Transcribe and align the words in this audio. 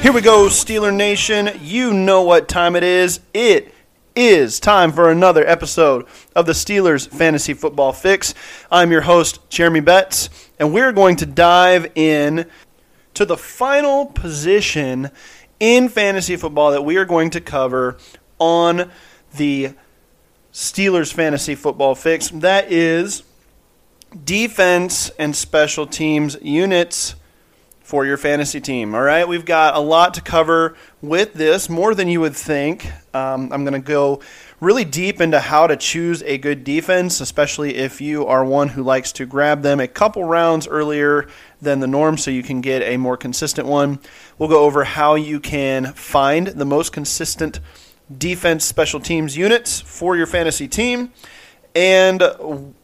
Here 0.00 0.12
we 0.12 0.22
go, 0.22 0.46
Steeler 0.46 0.96
Nation. 0.96 1.50
You 1.60 1.92
know 1.92 2.22
what 2.22 2.48
time 2.48 2.74
it 2.74 2.82
is. 2.82 3.20
It 3.34 3.74
is 4.16 4.58
time 4.58 4.92
for 4.92 5.10
another 5.10 5.46
episode 5.46 6.06
of 6.34 6.46
the 6.46 6.52
Steelers 6.52 7.06
Fantasy 7.06 7.52
Football 7.52 7.92
Fix. 7.92 8.32
I'm 8.70 8.90
your 8.90 9.02
host, 9.02 9.46
Jeremy 9.50 9.80
Betts, 9.80 10.30
and 10.58 10.72
we're 10.72 10.92
going 10.92 11.16
to 11.16 11.26
dive 11.26 11.92
in 11.96 12.46
to 13.12 13.26
the 13.26 13.36
final 13.36 14.06
position 14.06 15.10
in 15.60 15.90
fantasy 15.90 16.36
football 16.36 16.70
that 16.70 16.82
we 16.82 16.96
are 16.96 17.04
going 17.04 17.28
to 17.30 17.40
cover 17.42 17.98
on 18.38 18.90
the 19.36 19.74
Steelers 20.50 21.12
Fantasy 21.12 21.54
Football 21.54 21.94
Fix. 21.94 22.30
That 22.30 22.72
is 22.72 23.22
defense 24.24 25.10
and 25.18 25.36
special 25.36 25.86
teams 25.86 26.38
units 26.40 27.16
for 27.90 28.06
your 28.06 28.16
fantasy 28.16 28.60
team. 28.60 28.94
All 28.94 29.02
right, 29.02 29.26
we've 29.26 29.44
got 29.44 29.74
a 29.74 29.80
lot 29.80 30.14
to 30.14 30.20
cover 30.20 30.76
with 31.02 31.34
this, 31.34 31.68
more 31.68 31.92
than 31.92 32.06
you 32.06 32.20
would 32.20 32.36
think. 32.36 32.86
Um, 33.12 33.52
I'm 33.52 33.64
going 33.64 33.72
to 33.72 33.80
go 33.80 34.20
really 34.60 34.84
deep 34.84 35.20
into 35.20 35.40
how 35.40 35.66
to 35.66 35.76
choose 35.76 36.22
a 36.22 36.38
good 36.38 36.62
defense, 36.62 37.20
especially 37.20 37.74
if 37.74 38.00
you 38.00 38.24
are 38.26 38.44
one 38.44 38.68
who 38.68 38.84
likes 38.84 39.10
to 39.14 39.26
grab 39.26 39.62
them 39.62 39.80
a 39.80 39.88
couple 39.88 40.24
rounds 40.24 40.68
earlier 40.68 41.26
than 41.60 41.80
the 41.80 41.88
norm 41.88 42.16
so 42.16 42.30
you 42.30 42.44
can 42.44 42.60
get 42.60 42.82
a 42.82 42.96
more 42.96 43.16
consistent 43.16 43.66
one. 43.66 43.98
We'll 44.38 44.48
go 44.48 44.62
over 44.62 44.84
how 44.84 45.16
you 45.16 45.40
can 45.40 45.92
find 45.94 46.46
the 46.46 46.64
most 46.64 46.92
consistent 46.92 47.58
defense 48.16 48.64
special 48.64 49.00
teams 49.00 49.36
units 49.36 49.80
for 49.80 50.16
your 50.16 50.28
fantasy 50.28 50.68
team. 50.68 51.10
And 51.74 52.22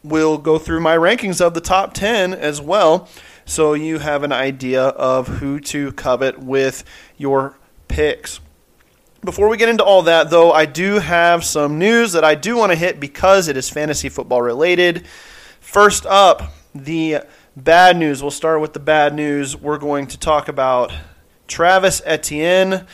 we'll 0.03 0.39
go 0.39 0.59
through 0.59 0.81
my 0.81 0.97
rankings 0.97 1.41
of 1.41 1.55
the 1.55 1.61
top 1.61 1.95
10 1.95 2.35
as 2.35 2.61
well 2.61 3.09
so 3.47 3.73
you 3.75 3.99
have 4.01 4.25
an 4.25 4.33
idea 4.33 4.83
of 4.83 5.29
who 5.29 5.61
to 5.61 5.93
covet 5.93 6.39
with 6.39 6.85
your 7.17 7.57
picks. 7.89 8.41
Before 9.25 9.49
we 9.49 9.57
get 9.57 9.69
into 9.69 9.85
all 9.85 10.03
that, 10.03 10.31
though, 10.31 10.53
I 10.53 10.67
do 10.67 10.99
have 10.99 11.45
some 11.45 11.79
news 11.79 12.13
that 12.13 12.25
I 12.25 12.35
do 12.35 12.57
want 12.57 12.73
to 12.73 12.77
hit 12.77 13.01
because 13.01 13.49
it 13.49 13.57
is 13.57 13.71
fantasy 13.71 14.09
football 14.09 14.43
related. 14.43 15.07
First 15.61 16.07
up, 16.07 16.53
the 16.75 17.21
bad 17.57 17.97
news. 17.97 18.21
We'll 18.21 18.31
start 18.31 18.61
with 18.61 18.73
the 18.73 18.81
bad 18.81 19.15
news. 19.15 19.57
We're 19.57 19.79
going 19.79 20.09
to 20.09 20.19
talk 20.19 20.49
about 20.49 20.93
Travis 21.49 22.03
Etienne 22.05 22.87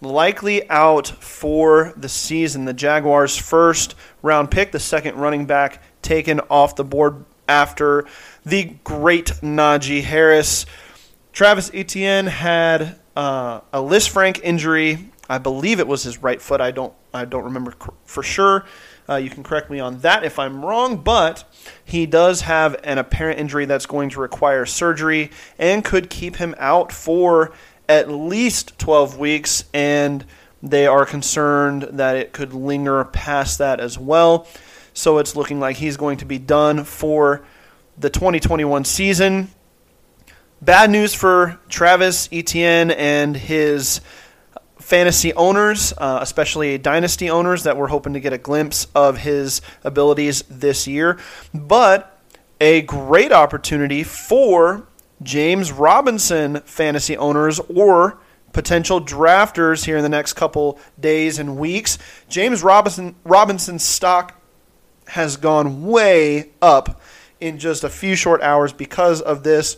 likely 0.00 0.68
out 0.70 1.06
for 1.06 1.92
the 1.96 2.08
season. 2.08 2.64
The 2.64 2.72
Jaguars' 2.72 3.36
first 3.36 3.94
round 4.22 4.50
pick, 4.50 4.72
the 4.72 4.80
second 4.80 5.16
running 5.16 5.46
back 5.46 5.82
taken 6.02 6.40
off 6.40 6.76
the 6.76 6.84
board 6.84 7.24
after 7.48 8.06
the 8.48 8.76
great 8.82 9.26
Najee 9.42 10.02
Harris. 10.02 10.64
Travis 11.32 11.70
Etienne 11.74 12.26
had 12.26 12.98
uh, 13.14 13.60
a 13.72 13.78
Lisfranc 13.78 14.40
injury. 14.42 15.10
I 15.28 15.38
believe 15.38 15.80
it 15.80 15.86
was 15.86 16.02
his 16.02 16.22
right 16.22 16.40
foot. 16.40 16.60
I 16.60 16.70
don't 16.70 16.94
I 17.12 17.24
don't 17.24 17.44
remember 17.44 17.74
for 18.04 18.22
sure. 18.22 18.64
Uh, 19.08 19.16
you 19.16 19.30
can 19.30 19.42
correct 19.42 19.70
me 19.70 19.80
on 19.80 20.00
that 20.00 20.24
if 20.24 20.38
I'm 20.38 20.64
wrong, 20.64 20.98
but 20.98 21.44
he 21.84 22.06
does 22.06 22.42
have 22.42 22.76
an 22.84 22.98
apparent 22.98 23.40
injury 23.40 23.64
that's 23.64 23.86
going 23.86 24.10
to 24.10 24.20
require 24.20 24.66
surgery 24.66 25.30
and 25.58 25.84
could 25.84 26.10
keep 26.10 26.36
him 26.36 26.54
out 26.58 26.92
for 26.92 27.52
at 27.88 28.10
least 28.10 28.78
12 28.78 29.18
weeks, 29.18 29.64
and 29.72 30.26
they 30.62 30.86
are 30.86 31.06
concerned 31.06 31.84
that 31.92 32.16
it 32.16 32.34
could 32.34 32.52
linger 32.52 33.02
past 33.04 33.56
that 33.58 33.80
as 33.80 33.98
well. 33.98 34.46
So 34.92 35.16
it's 35.16 35.34
looking 35.34 35.58
like 35.58 35.76
he's 35.76 35.96
going 35.96 36.18
to 36.18 36.26
be 36.26 36.38
done 36.38 36.84
for 36.84 37.42
the 37.98 38.10
2021 38.10 38.84
season. 38.84 39.50
Bad 40.60 40.90
news 40.90 41.14
for 41.14 41.58
Travis 41.68 42.28
Etienne 42.32 42.90
and 42.90 43.36
his 43.36 44.00
fantasy 44.78 45.32
owners, 45.34 45.92
uh, 45.98 46.18
especially 46.22 46.78
dynasty 46.78 47.28
owners 47.30 47.64
that 47.64 47.76
were 47.76 47.88
hoping 47.88 48.14
to 48.14 48.20
get 48.20 48.32
a 48.32 48.38
glimpse 48.38 48.86
of 48.94 49.18
his 49.18 49.60
abilities 49.84 50.42
this 50.48 50.86
year. 50.86 51.18
But 51.52 52.18
a 52.60 52.82
great 52.82 53.32
opportunity 53.32 54.02
for 54.02 54.86
James 55.22 55.72
Robinson 55.72 56.60
fantasy 56.60 57.16
owners 57.16 57.60
or 57.68 58.18
potential 58.52 59.00
drafters 59.00 59.84
here 59.84 59.96
in 59.96 60.02
the 60.02 60.08
next 60.08 60.34
couple 60.34 60.78
days 60.98 61.38
and 61.38 61.56
weeks. 61.58 61.98
James 62.28 62.62
Robinson 62.62 63.14
Robinson's 63.24 63.84
stock 63.84 64.40
has 65.08 65.36
gone 65.36 65.84
way 65.84 66.50
up 66.60 67.00
in 67.40 67.58
just 67.58 67.84
a 67.84 67.88
few 67.88 68.14
short 68.14 68.42
hours 68.42 68.72
because 68.72 69.20
of 69.20 69.42
this. 69.42 69.76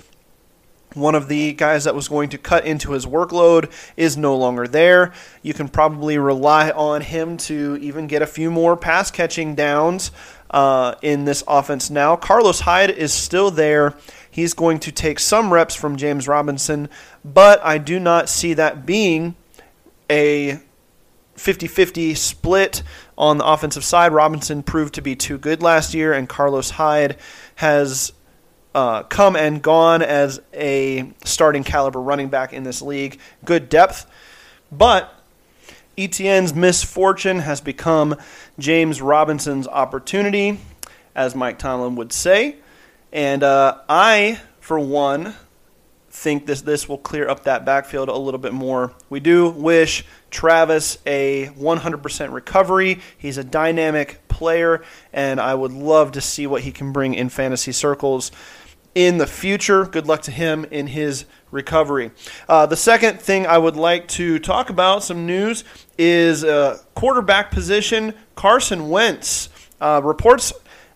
One 0.94 1.14
of 1.14 1.28
the 1.28 1.52
guys 1.52 1.84
that 1.84 1.94
was 1.94 2.08
going 2.08 2.30
to 2.30 2.38
cut 2.38 2.66
into 2.66 2.92
his 2.92 3.06
workload 3.06 3.70
is 3.96 4.16
no 4.16 4.36
longer 4.36 4.66
there. 4.66 5.12
You 5.40 5.54
can 5.54 5.68
probably 5.68 6.18
rely 6.18 6.70
on 6.70 7.02
him 7.02 7.36
to 7.38 7.78
even 7.80 8.08
get 8.08 8.22
a 8.22 8.26
few 8.26 8.50
more 8.50 8.76
pass 8.76 9.08
catching 9.10 9.54
downs 9.54 10.10
uh, 10.50 10.96
in 11.00 11.26
this 11.26 11.44
offense 11.46 11.90
now. 11.90 12.16
Carlos 12.16 12.60
Hyde 12.60 12.90
is 12.90 13.12
still 13.12 13.52
there. 13.52 13.94
He's 14.28 14.52
going 14.52 14.80
to 14.80 14.90
take 14.90 15.20
some 15.20 15.52
reps 15.52 15.76
from 15.76 15.96
James 15.96 16.26
Robinson, 16.26 16.88
but 17.24 17.64
I 17.64 17.78
do 17.78 18.00
not 18.00 18.28
see 18.28 18.54
that 18.54 18.84
being 18.84 19.36
a 20.10 20.60
50 21.36 21.68
50 21.68 22.14
split 22.14 22.82
on 23.16 23.38
the 23.38 23.46
offensive 23.46 23.84
side. 23.84 24.12
Robinson 24.12 24.62
proved 24.62 24.94
to 24.94 25.02
be 25.02 25.16
too 25.16 25.38
good 25.38 25.62
last 25.62 25.94
year, 25.94 26.12
and 26.12 26.28
Carlos 26.28 26.70
Hyde 26.70 27.16
has 27.60 28.14
uh, 28.74 29.02
come 29.02 29.36
and 29.36 29.60
gone 29.60 30.00
as 30.00 30.40
a 30.54 31.12
starting 31.26 31.62
caliber 31.62 32.00
running 32.00 32.28
back 32.28 32.54
in 32.54 32.62
this 32.62 32.80
league. 32.80 33.18
Good 33.44 33.68
depth, 33.68 34.10
but 34.72 35.12
Etienne's 35.98 36.54
misfortune 36.54 37.40
has 37.40 37.60
become 37.60 38.16
James 38.58 39.02
Robinson's 39.02 39.68
opportunity, 39.68 40.58
as 41.14 41.34
Mike 41.34 41.58
Tomlin 41.58 41.96
would 41.96 42.14
say. 42.14 42.56
And 43.12 43.42
uh, 43.42 43.80
I, 43.90 44.40
for 44.60 44.78
one, 44.78 45.34
think 46.08 46.46
this 46.46 46.62
this 46.62 46.88
will 46.88 46.96
clear 46.96 47.28
up 47.28 47.44
that 47.44 47.66
backfield 47.66 48.08
a 48.08 48.16
little 48.16 48.40
bit 48.40 48.54
more. 48.54 48.94
We 49.10 49.20
do 49.20 49.50
wish 49.50 50.06
Travis 50.30 50.98
a 51.06 51.46
100% 51.58 52.32
recovery. 52.32 53.00
He's 53.18 53.38
a 53.38 53.44
dynamic 53.44 54.26
player, 54.28 54.82
and 55.12 55.40
I 55.40 55.54
would 55.54 55.72
love 55.72 56.12
to 56.12 56.20
see 56.20 56.46
what 56.46 56.62
he 56.62 56.72
can 56.72 56.92
bring 56.92 57.14
in 57.14 57.28
fantasy 57.28 57.72
circles 57.72 58.30
in 58.94 59.18
the 59.18 59.26
future. 59.26 59.84
Good 59.84 60.06
luck 60.06 60.22
to 60.22 60.30
him 60.30 60.64
in 60.70 60.88
his 60.88 61.24
recovery. 61.50 62.10
Uh, 62.48 62.66
the 62.66 62.76
second 62.76 63.20
thing 63.20 63.46
I 63.46 63.58
would 63.58 63.76
like 63.76 64.08
to 64.08 64.38
talk 64.38 64.70
about, 64.70 65.02
some 65.02 65.26
news, 65.26 65.64
is 65.98 66.44
uh, 66.44 66.78
quarterback 66.94 67.50
position. 67.50 68.14
Carson 68.34 68.88
Wentz. 68.88 69.48
Uh, 69.80 70.00
reports 70.04 70.52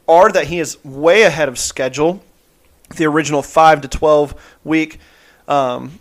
are 0.06 0.30
that 0.30 0.46
he 0.46 0.60
is 0.60 0.82
way 0.84 1.22
ahead 1.22 1.48
of 1.48 1.58
schedule. 1.58 2.22
The 2.96 3.06
original 3.06 3.42
5 3.42 3.82
to 3.82 3.88
12 3.88 4.58
week 4.62 5.00
um, 5.48 5.98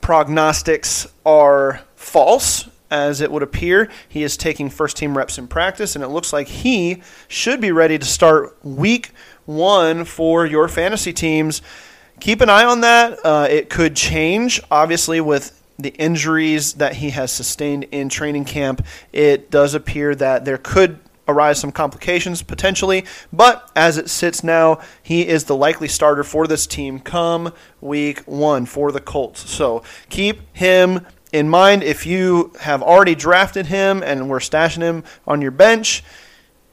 prognostics 0.00 1.06
are 1.26 1.82
false, 1.96 2.68
as 2.90 3.20
it 3.20 3.30
would 3.30 3.42
appear. 3.42 3.88
He 4.08 4.22
is 4.22 4.36
taking 4.36 4.70
first 4.70 4.96
team 4.96 5.16
reps 5.16 5.38
in 5.38 5.48
practice, 5.48 5.94
and 5.94 6.04
it 6.04 6.08
looks 6.08 6.32
like 6.32 6.48
he 6.48 7.02
should 7.28 7.60
be 7.60 7.72
ready 7.72 7.98
to 7.98 8.04
start 8.04 8.56
week 8.64 9.10
one 9.46 10.04
for 10.04 10.46
your 10.46 10.68
fantasy 10.68 11.12
teams. 11.12 11.62
Keep 12.20 12.40
an 12.40 12.50
eye 12.50 12.64
on 12.64 12.82
that. 12.82 13.18
Uh, 13.24 13.46
it 13.50 13.70
could 13.70 13.96
change, 13.96 14.60
obviously, 14.70 15.20
with 15.20 15.56
the 15.78 15.94
injuries 15.94 16.74
that 16.74 16.96
he 16.96 17.10
has 17.10 17.32
sustained 17.32 17.84
in 17.84 18.08
training 18.08 18.44
camp. 18.44 18.84
It 19.12 19.50
does 19.50 19.74
appear 19.74 20.14
that 20.16 20.44
there 20.44 20.58
could 20.58 20.98
arise 21.30 21.60
some 21.60 21.72
complications 21.72 22.42
potentially. 22.42 23.06
But 23.32 23.70
as 23.74 23.96
it 23.96 24.10
sits 24.10 24.44
now, 24.44 24.80
he 25.02 25.26
is 25.26 25.44
the 25.44 25.56
likely 25.56 25.88
starter 25.88 26.24
for 26.24 26.46
this 26.46 26.66
team 26.66 26.98
come 26.98 27.52
week 27.80 28.20
one 28.26 28.66
for 28.66 28.92
the 28.92 29.00
Colts. 29.00 29.48
So 29.48 29.82
keep 30.08 30.40
him 30.54 31.06
in 31.32 31.48
mind 31.48 31.82
if 31.82 32.06
you 32.06 32.52
have 32.60 32.82
already 32.82 33.14
drafted 33.14 33.66
him 33.66 34.02
and 34.02 34.28
we're 34.28 34.38
stashing 34.38 34.82
him 34.82 35.04
on 35.26 35.40
your 35.40 35.50
bench. 35.50 36.02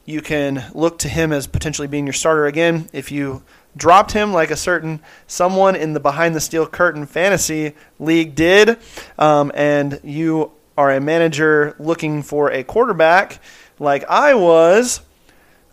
You 0.04 0.22
can 0.22 0.64
look 0.72 0.98
to 1.00 1.08
him 1.08 1.32
as 1.32 1.46
potentially 1.46 1.86
being 1.86 2.06
your 2.06 2.14
starter 2.14 2.46
again. 2.46 2.88
If 2.92 3.12
you 3.12 3.42
dropped 3.76 4.12
him 4.12 4.32
like 4.32 4.50
a 4.50 4.56
certain 4.56 5.00
someone 5.26 5.76
in 5.76 5.92
the 5.92 6.00
behind 6.00 6.34
the 6.34 6.40
steel 6.40 6.66
curtain 6.66 7.06
fantasy 7.06 7.74
league 7.98 8.34
did, 8.34 8.78
um, 9.18 9.52
and 9.54 10.00
you 10.02 10.52
are 10.76 10.92
a 10.92 11.00
manager 11.00 11.76
looking 11.78 12.22
for 12.22 12.50
a 12.50 12.64
quarterback 12.64 13.40
like 13.78 14.04
I 14.08 14.34
was, 14.34 15.00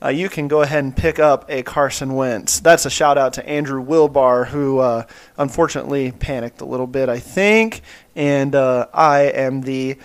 uh, 0.06 0.10
you 0.10 0.30
can 0.30 0.48
go 0.48 0.62
ahead 0.62 0.84
and 0.84 0.96
pick 0.96 1.18
up 1.18 1.46
a 1.50 1.64
Carson 1.64 2.14
Wentz. 2.14 2.60
That's 2.60 2.86
a 2.86 2.92
shout 2.92 3.18
out 3.18 3.34
to 3.34 3.50
Andrew 3.50 3.84
Wilbar, 3.84 4.46
who 4.46 4.78
uh, 4.78 5.06
unfortunately 5.38 6.12
panicked 6.12 6.62
a 6.62 6.66
little 6.66 6.86
bit, 6.86 7.10
I 7.10 7.18
think, 7.18 7.82
and 8.16 8.54
uh, 8.54 8.88
I 8.94 9.22
am 9.22 9.62
the 9.62 9.98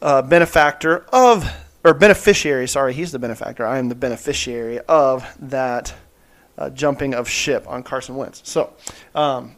uh, 0.00 0.22
benefactor 0.22 1.04
of, 1.12 1.46
or 1.84 1.92
beneficiary, 1.92 2.66
sorry, 2.66 2.94
he's 2.94 3.12
the 3.12 3.18
benefactor. 3.18 3.66
I 3.66 3.78
am 3.78 3.90
the 3.90 3.94
beneficiary 3.94 4.80
of 4.80 5.26
that 5.50 5.92
uh, 6.56 6.70
jumping 6.70 7.12
of 7.12 7.28
ship 7.28 7.68
on 7.68 7.82
Carson 7.82 8.16
Wentz. 8.16 8.40
So, 8.44 8.72
um, 9.14 9.56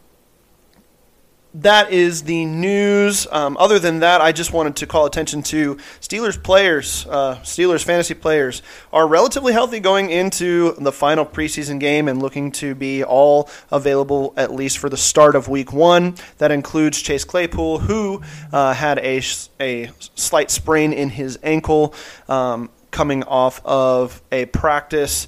that 1.53 1.91
is 1.91 2.23
the 2.23 2.45
news. 2.45 3.25
Um, 3.31 3.57
other 3.57 3.79
than 3.79 3.99
that, 3.99 4.21
I 4.21 4.31
just 4.31 4.53
wanted 4.53 4.75
to 4.77 4.87
call 4.87 5.05
attention 5.05 5.41
to 5.43 5.75
Steelers 6.01 6.41
players, 6.41 7.07
uh, 7.09 7.37
Steelers 7.37 7.83
fantasy 7.83 8.13
players 8.13 8.61
are 8.91 9.07
relatively 9.07 9.53
healthy 9.53 9.79
going 9.79 10.09
into 10.09 10.73
the 10.73 10.91
final 10.91 11.25
preseason 11.25 11.79
game 11.79 12.07
and 12.07 12.21
looking 12.21 12.51
to 12.53 12.75
be 12.75 13.03
all 13.03 13.49
available 13.71 14.33
at 14.37 14.53
least 14.53 14.77
for 14.77 14.89
the 14.89 14.97
start 14.97 15.35
of 15.35 15.47
week 15.47 15.73
one. 15.73 16.15
That 16.37 16.51
includes 16.51 17.01
Chase 17.01 17.23
Claypool, 17.23 17.79
who 17.79 18.21
uh, 18.51 18.73
had 18.73 18.99
a, 18.99 19.21
a 19.59 19.89
slight 20.15 20.51
sprain 20.51 20.93
in 20.93 21.09
his 21.09 21.39
ankle 21.43 21.93
um, 22.27 22.69
coming 22.91 23.23
off 23.23 23.61
of 23.65 24.21
a 24.31 24.45
practice. 24.45 25.27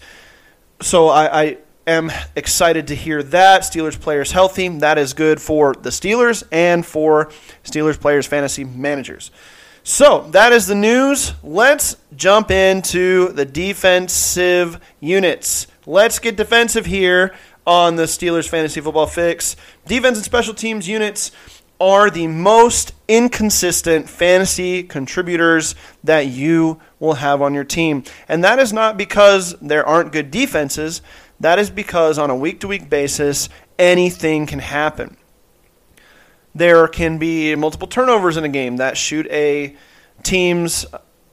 So 0.82 1.08
I, 1.08 1.42
I 1.42 1.58
am 1.90 2.12
excited 2.36 2.88
to 2.88 2.96
hear 2.96 3.22
that. 3.24 3.62
Steelers 3.62 4.00
players 4.00 4.32
healthy. 4.32 4.68
That 4.68 4.98
is 4.98 5.14
good 5.14 5.42
for 5.42 5.74
the 5.74 5.90
Steelers 5.90 6.44
and 6.52 6.86
for 6.86 7.32
Steelers 7.64 8.00
players 8.00 8.28
fantasy 8.28 8.64
managers. 8.64 9.32
So 9.84 10.28
that 10.32 10.52
is 10.52 10.68
the 10.68 10.76
news. 10.76 11.34
Let's 11.44 11.98
jump 12.16 12.52
into 12.52 13.30
the 13.30 13.46
defensive 13.46 14.80
units. 15.00 15.68
Let's 15.86 16.20
get 16.20 16.38
defensive 16.38 16.86
here 16.86 17.34
on 17.66 17.96
the 17.96 18.04
Steelers 18.04 18.48
fantasy 18.48 18.82
football 18.82 19.08
fix. 19.08 19.56
Defense 19.86 20.18
and 20.18 20.26
special 20.26 20.54
teams 20.54 20.88
units 20.88 21.32
are 21.80 22.10
the 22.10 22.28
most 22.28 22.94
inconsistent 23.08 24.10
fantasy 24.10 24.84
contributors 24.84 25.76
that 26.04 26.28
you 26.28 26.80
will 27.00 27.14
have 27.16 27.42
on 27.42 27.54
your 27.54 27.64
team. 27.64 28.04
And 28.28 28.44
that 28.44 28.60
is 28.60 28.74
not 28.74 28.98
because 28.98 29.56
there 29.62 29.86
aren't 29.86 30.12
good 30.12 30.30
defenses. 30.30 31.02
That 31.40 31.60
is 31.60 31.70
because 31.70 32.18
on 32.18 32.30
a 32.30 32.36
week 32.36 32.60
to 32.62 32.68
week 32.68 32.90
basis, 32.90 33.50
anything 33.78 34.46
can 34.46 34.60
happen. 34.60 35.18
There 36.54 36.88
can 36.88 37.18
be 37.18 37.56
multiple 37.56 37.88
turnovers 37.88 38.36
in 38.36 38.44
a 38.44 38.50
game 38.50 38.78
that 38.78 38.98
shoot 38.98 39.28
a 39.32 39.76
team's 40.24 40.86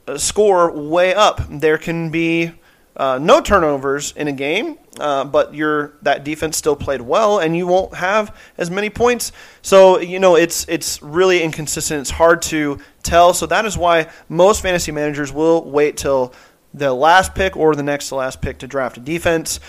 uh, 0.07 0.17
score 0.17 0.71
way 0.71 1.13
up. 1.13 1.41
There 1.49 1.77
can 1.77 2.09
be 2.09 2.53
uh, 2.95 3.19
no 3.21 3.41
turnovers 3.41 4.13
in 4.13 4.27
a 4.27 4.31
game, 4.31 4.77
uh, 4.99 5.25
but 5.25 5.53
your 5.53 5.93
that 6.01 6.23
defense 6.23 6.57
still 6.57 6.75
played 6.75 7.01
well, 7.01 7.39
and 7.39 7.55
you 7.55 7.67
won't 7.67 7.93
have 7.95 8.35
as 8.57 8.71
many 8.71 8.89
points. 8.89 9.31
So 9.61 9.99
you 9.99 10.19
know 10.19 10.35
it's 10.35 10.65
it's 10.69 11.01
really 11.01 11.43
inconsistent. 11.43 12.01
It's 12.01 12.09
hard 12.09 12.41
to 12.43 12.79
tell. 13.03 13.33
So 13.33 13.45
that 13.47 13.65
is 13.65 13.77
why 13.77 14.09
most 14.29 14.61
fantasy 14.61 14.91
managers 14.91 15.33
will 15.33 15.69
wait 15.69 15.97
till 15.97 16.33
the 16.73 16.93
last 16.93 17.35
pick 17.35 17.57
or 17.57 17.75
the 17.75 17.83
next 17.83 18.09
to 18.09 18.15
last 18.15 18.41
pick 18.41 18.59
to 18.59 18.67
draft 18.67 18.97
a 18.97 18.99
defense. 18.99 19.59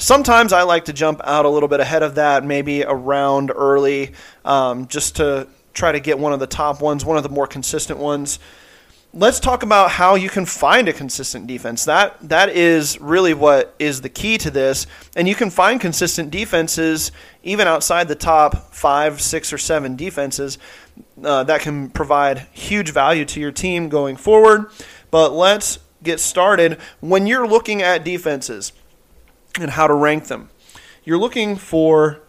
Sometimes 0.00 0.52
I 0.52 0.62
like 0.62 0.84
to 0.84 0.92
jump 0.92 1.20
out 1.24 1.44
a 1.44 1.48
little 1.48 1.68
bit 1.68 1.80
ahead 1.80 2.04
of 2.04 2.14
that, 2.14 2.44
maybe 2.44 2.84
around 2.84 3.50
early, 3.52 4.12
um, 4.44 4.86
just 4.86 5.16
to 5.16 5.48
try 5.74 5.90
to 5.90 5.98
get 5.98 6.20
one 6.20 6.32
of 6.32 6.38
the 6.38 6.46
top 6.46 6.80
ones, 6.80 7.04
one 7.04 7.16
of 7.16 7.24
the 7.24 7.28
more 7.28 7.48
consistent 7.48 7.98
ones. 7.98 8.38
Let's 9.12 9.40
talk 9.40 9.64
about 9.64 9.90
how 9.90 10.14
you 10.14 10.28
can 10.28 10.46
find 10.46 10.88
a 10.88 10.92
consistent 10.92 11.48
defense. 11.48 11.84
That 11.86 12.16
that 12.28 12.50
is 12.50 13.00
really 13.00 13.34
what 13.34 13.74
is 13.80 14.00
the 14.00 14.08
key 14.08 14.38
to 14.38 14.52
this, 14.52 14.86
and 15.16 15.26
you 15.26 15.34
can 15.34 15.50
find 15.50 15.80
consistent 15.80 16.30
defenses 16.30 17.10
even 17.42 17.66
outside 17.66 18.06
the 18.06 18.14
top 18.14 18.72
five, 18.72 19.20
six, 19.20 19.52
or 19.52 19.58
seven 19.58 19.96
defenses 19.96 20.58
uh, 21.24 21.42
that 21.42 21.62
can 21.62 21.90
provide 21.90 22.46
huge 22.52 22.90
value 22.90 23.24
to 23.24 23.40
your 23.40 23.50
team 23.50 23.88
going 23.88 24.16
forward. 24.16 24.66
But 25.10 25.32
let's 25.32 25.80
get 26.04 26.20
started. 26.20 26.78
When 27.00 27.26
you're 27.26 27.48
looking 27.48 27.82
at 27.82 28.04
defenses, 28.04 28.72
and 29.62 29.70
how 29.70 29.86
to 29.86 29.94
rank 29.94 30.26
them. 30.26 30.50
You're 31.04 31.18
looking 31.18 31.56
for 31.56 32.20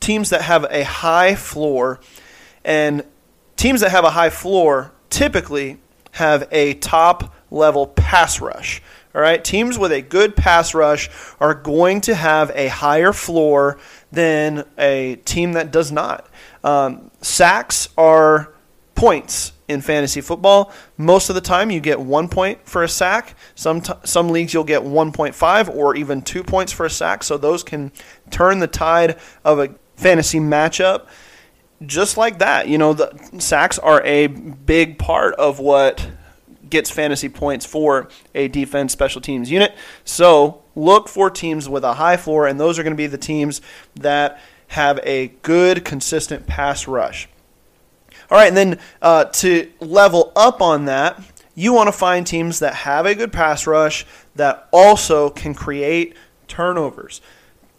teams 0.00 0.30
that 0.30 0.42
have 0.42 0.64
a 0.70 0.84
high 0.84 1.34
floor, 1.34 2.00
and 2.64 3.04
teams 3.56 3.80
that 3.80 3.90
have 3.90 4.04
a 4.04 4.10
high 4.10 4.30
floor 4.30 4.92
typically 5.10 5.78
have 6.12 6.48
a 6.50 6.74
top 6.74 7.34
level 7.50 7.86
pass 7.86 8.40
rush. 8.40 8.82
All 9.14 9.22
right, 9.22 9.42
teams 9.42 9.78
with 9.78 9.92
a 9.92 10.02
good 10.02 10.36
pass 10.36 10.74
rush 10.74 11.08
are 11.40 11.54
going 11.54 12.02
to 12.02 12.14
have 12.14 12.52
a 12.54 12.68
higher 12.68 13.12
floor 13.12 13.78
than 14.12 14.64
a 14.76 15.16
team 15.24 15.52
that 15.52 15.70
does 15.70 15.90
not. 15.90 16.28
Um, 16.62 17.10
sacks 17.22 17.88
are 17.96 18.52
points 18.98 19.52
in 19.68 19.80
fantasy 19.80 20.20
football. 20.20 20.72
Most 20.96 21.28
of 21.28 21.36
the 21.36 21.40
time, 21.40 21.70
you 21.70 21.78
get 21.78 22.00
one 22.00 22.28
point 22.28 22.58
for 22.66 22.82
a 22.82 22.88
sack. 22.88 23.36
Some 23.54 23.80
t- 23.80 23.92
some 24.02 24.30
leagues 24.30 24.52
you'll 24.52 24.64
get 24.64 24.82
1.5 24.82 25.74
or 25.74 25.94
even 25.94 26.20
two 26.20 26.42
points 26.42 26.72
for 26.72 26.84
a 26.84 26.90
sack. 26.90 27.22
So 27.22 27.38
those 27.38 27.62
can 27.62 27.92
turn 28.30 28.58
the 28.58 28.66
tide 28.66 29.18
of 29.44 29.60
a 29.60 29.72
fantasy 29.94 30.40
matchup. 30.40 31.06
Just 31.86 32.16
like 32.16 32.40
that, 32.40 32.66
you 32.66 32.76
know, 32.76 32.92
the 32.92 33.16
sacks 33.38 33.78
are 33.78 34.02
a 34.02 34.26
big 34.26 34.98
part 34.98 35.34
of 35.36 35.60
what 35.60 36.10
gets 36.68 36.90
fantasy 36.90 37.28
points 37.28 37.64
for 37.64 38.08
a 38.34 38.48
defense 38.48 38.92
special 38.92 39.20
teams 39.20 39.48
unit. 39.48 39.76
So 40.04 40.64
look 40.74 41.08
for 41.08 41.30
teams 41.30 41.68
with 41.68 41.84
a 41.84 41.94
high 41.94 42.16
floor, 42.16 42.48
and 42.48 42.58
those 42.58 42.80
are 42.80 42.82
going 42.82 42.94
to 42.94 42.96
be 42.96 43.06
the 43.06 43.16
teams 43.16 43.60
that 43.94 44.40
have 44.68 44.98
a 45.04 45.28
good, 45.42 45.84
consistent 45.84 46.48
pass 46.48 46.88
rush. 46.88 47.28
All 48.30 48.38
right, 48.38 48.48
and 48.48 48.56
then 48.56 48.78
uh, 49.00 49.24
to 49.24 49.70
level 49.80 50.32
up 50.36 50.60
on 50.60 50.84
that, 50.84 51.20
you 51.54 51.72
want 51.72 51.88
to 51.88 51.92
find 51.92 52.26
teams 52.26 52.58
that 52.60 52.74
have 52.74 53.06
a 53.06 53.14
good 53.14 53.32
pass 53.32 53.66
rush 53.66 54.06
that 54.36 54.68
also 54.72 55.30
can 55.30 55.54
create 55.54 56.14
turnovers. 56.46 57.20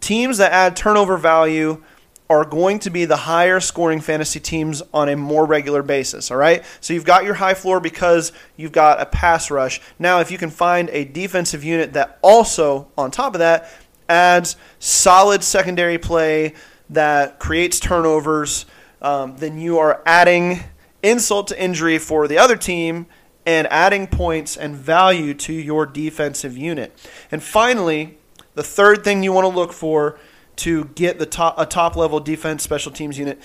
Teams 0.00 0.38
that 0.38 0.52
add 0.52 0.76
turnover 0.76 1.16
value 1.16 1.82
are 2.28 2.44
going 2.44 2.78
to 2.78 2.90
be 2.90 3.04
the 3.04 3.16
higher 3.16 3.58
scoring 3.58 4.00
fantasy 4.00 4.38
teams 4.38 4.82
on 4.94 5.08
a 5.08 5.16
more 5.16 5.44
regular 5.46 5.82
basis, 5.82 6.30
all 6.30 6.36
right? 6.36 6.64
So 6.80 6.94
you've 6.94 7.04
got 7.04 7.24
your 7.24 7.34
high 7.34 7.54
floor 7.54 7.80
because 7.80 8.32
you've 8.56 8.70
got 8.70 9.00
a 9.00 9.06
pass 9.06 9.50
rush. 9.50 9.80
Now, 9.98 10.20
if 10.20 10.30
you 10.30 10.38
can 10.38 10.50
find 10.50 10.88
a 10.90 11.04
defensive 11.04 11.64
unit 11.64 11.92
that 11.94 12.18
also, 12.22 12.86
on 12.96 13.10
top 13.10 13.34
of 13.34 13.40
that, 13.40 13.68
adds 14.08 14.56
solid 14.78 15.42
secondary 15.42 15.98
play 15.98 16.54
that 16.90 17.38
creates 17.38 17.80
turnovers, 17.80 18.64
um, 19.02 19.36
then 19.36 19.58
you 19.58 19.78
are 19.78 20.02
adding 20.04 20.60
insult 21.02 21.48
to 21.48 21.62
injury 21.62 21.98
for 21.98 22.28
the 22.28 22.38
other 22.38 22.56
team 22.56 23.06
and 23.46 23.66
adding 23.68 24.06
points 24.06 24.56
and 24.56 24.76
value 24.76 25.34
to 25.34 25.52
your 25.52 25.86
defensive 25.86 26.56
unit. 26.56 26.96
And 27.30 27.42
finally, 27.42 28.18
the 28.54 28.62
third 28.62 29.02
thing 29.02 29.22
you 29.22 29.32
want 29.32 29.44
to 29.44 29.54
look 29.54 29.72
for 29.72 30.18
to 30.56 30.84
get 30.94 31.18
the 31.18 31.26
top 31.26 31.58
a 31.58 31.64
top 31.64 31.96
level 31.96 32.20
defense 32.20 32.62
special 32.62 32.92
teams 32.92 33.18
unit 33.18 33.40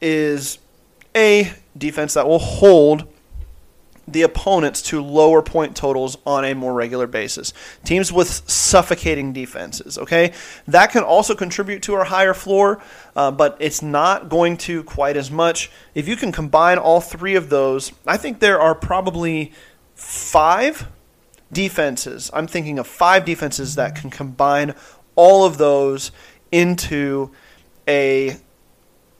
is 0.00 0.58
a 1.14 1.52
defense 1.76 2.14
that 2.14 2.26
will 2.26 2.38
hold 2.38 3.06
the 4.12 4.22
opponents 4.22 4.82
to 4.82 5.02
lower 5.02 5.42
point 5.42 5.76
totals 5.76 6.16
on 6.26 6.44
a 6.44 6.54
more 6.54 6.72
regular 6.72 7.06
basis. 7.06 7.52
Teams 7.84 8.12
with 8.12 8.28
suffocating 8.48 9.32
defenses, 9.32 9.98
okay? 9.98 10.32
That 10.66 10.90
can 10.90 11.02
also 11.02 11.34
contribute 11.34 11.82
to 11.84 11.94
our 11.94 12.04
higher 12.04 12.34
floor, 12.34 12.82
uh, 13.16 13.30
but 13.30 13.56
it's 13.60 13.82
not 13.82 14.28
going 14.28 14.56
to 14.58 14.82
quite 14.84 15.16
as 15.16 15.30
much. 15.30 15.70
If 15.94 16.08
you 16.08 16.16
can 16.16 16.32
combine 16.32 16.78
all 16.78 17.00
three 17.00 17.34
of 17.34 17.50
those, 17.50 17.92
I 18.06 18.16
think 18.16 18.40
there 18.40 18.60
are 18.60 18.74
probably 18.74 19.52
five 19.94 20.86
defenses. 21.52 22.30
I'm 22.32 22.46
thinking 22.46 22.78
of 22.78 22.86
five 22.86 23.24
defenses 23.24 23.74
that 23.74 23.94
can 23.94 24.10
combine 24.10 24.74
all 25.16 25.44
of 25.44 25.58
those 25.58 26.12
into 26.52 27.30
a 27.86 28.36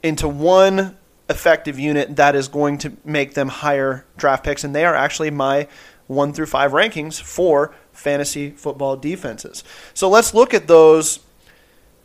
into 0.03 0.29
one 0.29 0.97
effective 1.31 1.79
unit 1.79 2.17
that 2.17 2.35
is 2.35 2.49
going 2.49 2.77
to 2.79 2.93
make 3.05 3.35
them 3.35 3.49
higher 3.49 4.05
draft 4.17 4.45
picks, 4.45 4.65
and 4.65 4.75
they 4.75 4.85
are 4.85 4.95
actually 4.95 5.31
my 5.31 5.69
one 6.07 6.33
through 6.33 6.47
five 6.47 6.73
rankings 6.73 7.23
for 7.23 7.73
fantasy 7.93 8.51
football 8.51 8.97
defenses. 8.97 9.63
So 9.95 10.09
let's 10.09 10.35
look 10.35 10.53
at 10.53 10.67
those 10.67 11.21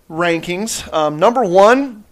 rankings. 0.10 0.92
Um, 0.94 1.18
number 1.18 1.44
one, 1.44 2.04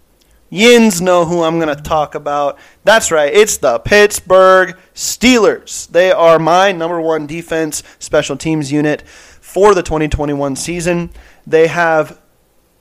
Yins 0.50 1.01
know 1.01 1.25
who 1.25 1.43
I'm 1.43 1.60
going 1.60 1.75
to 1.75 1.82
talk 1.82 2.15
about. 2.15 2.58
That's 2.84 3.12
right, 3.12 3.32
it's 3.32 3.58
the 3.58 3.79
Pittsburgh 3.79 4.75
Steelers. 4.96 5.88
They 5.88 6.12
are 6.12 6.39
my 6.39 6.72
number 6.72 7.00
one 7.00 7.27
defense 7.27 7.84
special 8.00 8.38
teams 8.38 8.72
unit 8.72 9.08
for 9.08 9.75
the 9.75 9.84
2021 9.84 10.55
season. 10.55 11.12
They 11.46 11.67
have 11.67 12.20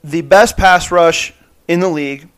the 0.03 0.21
best 0.21 0.57
pass 0.57 0.91
rush 0.91 1.33
in 1.67 1.79
the 1.79 1.89
league. 1.89 2.29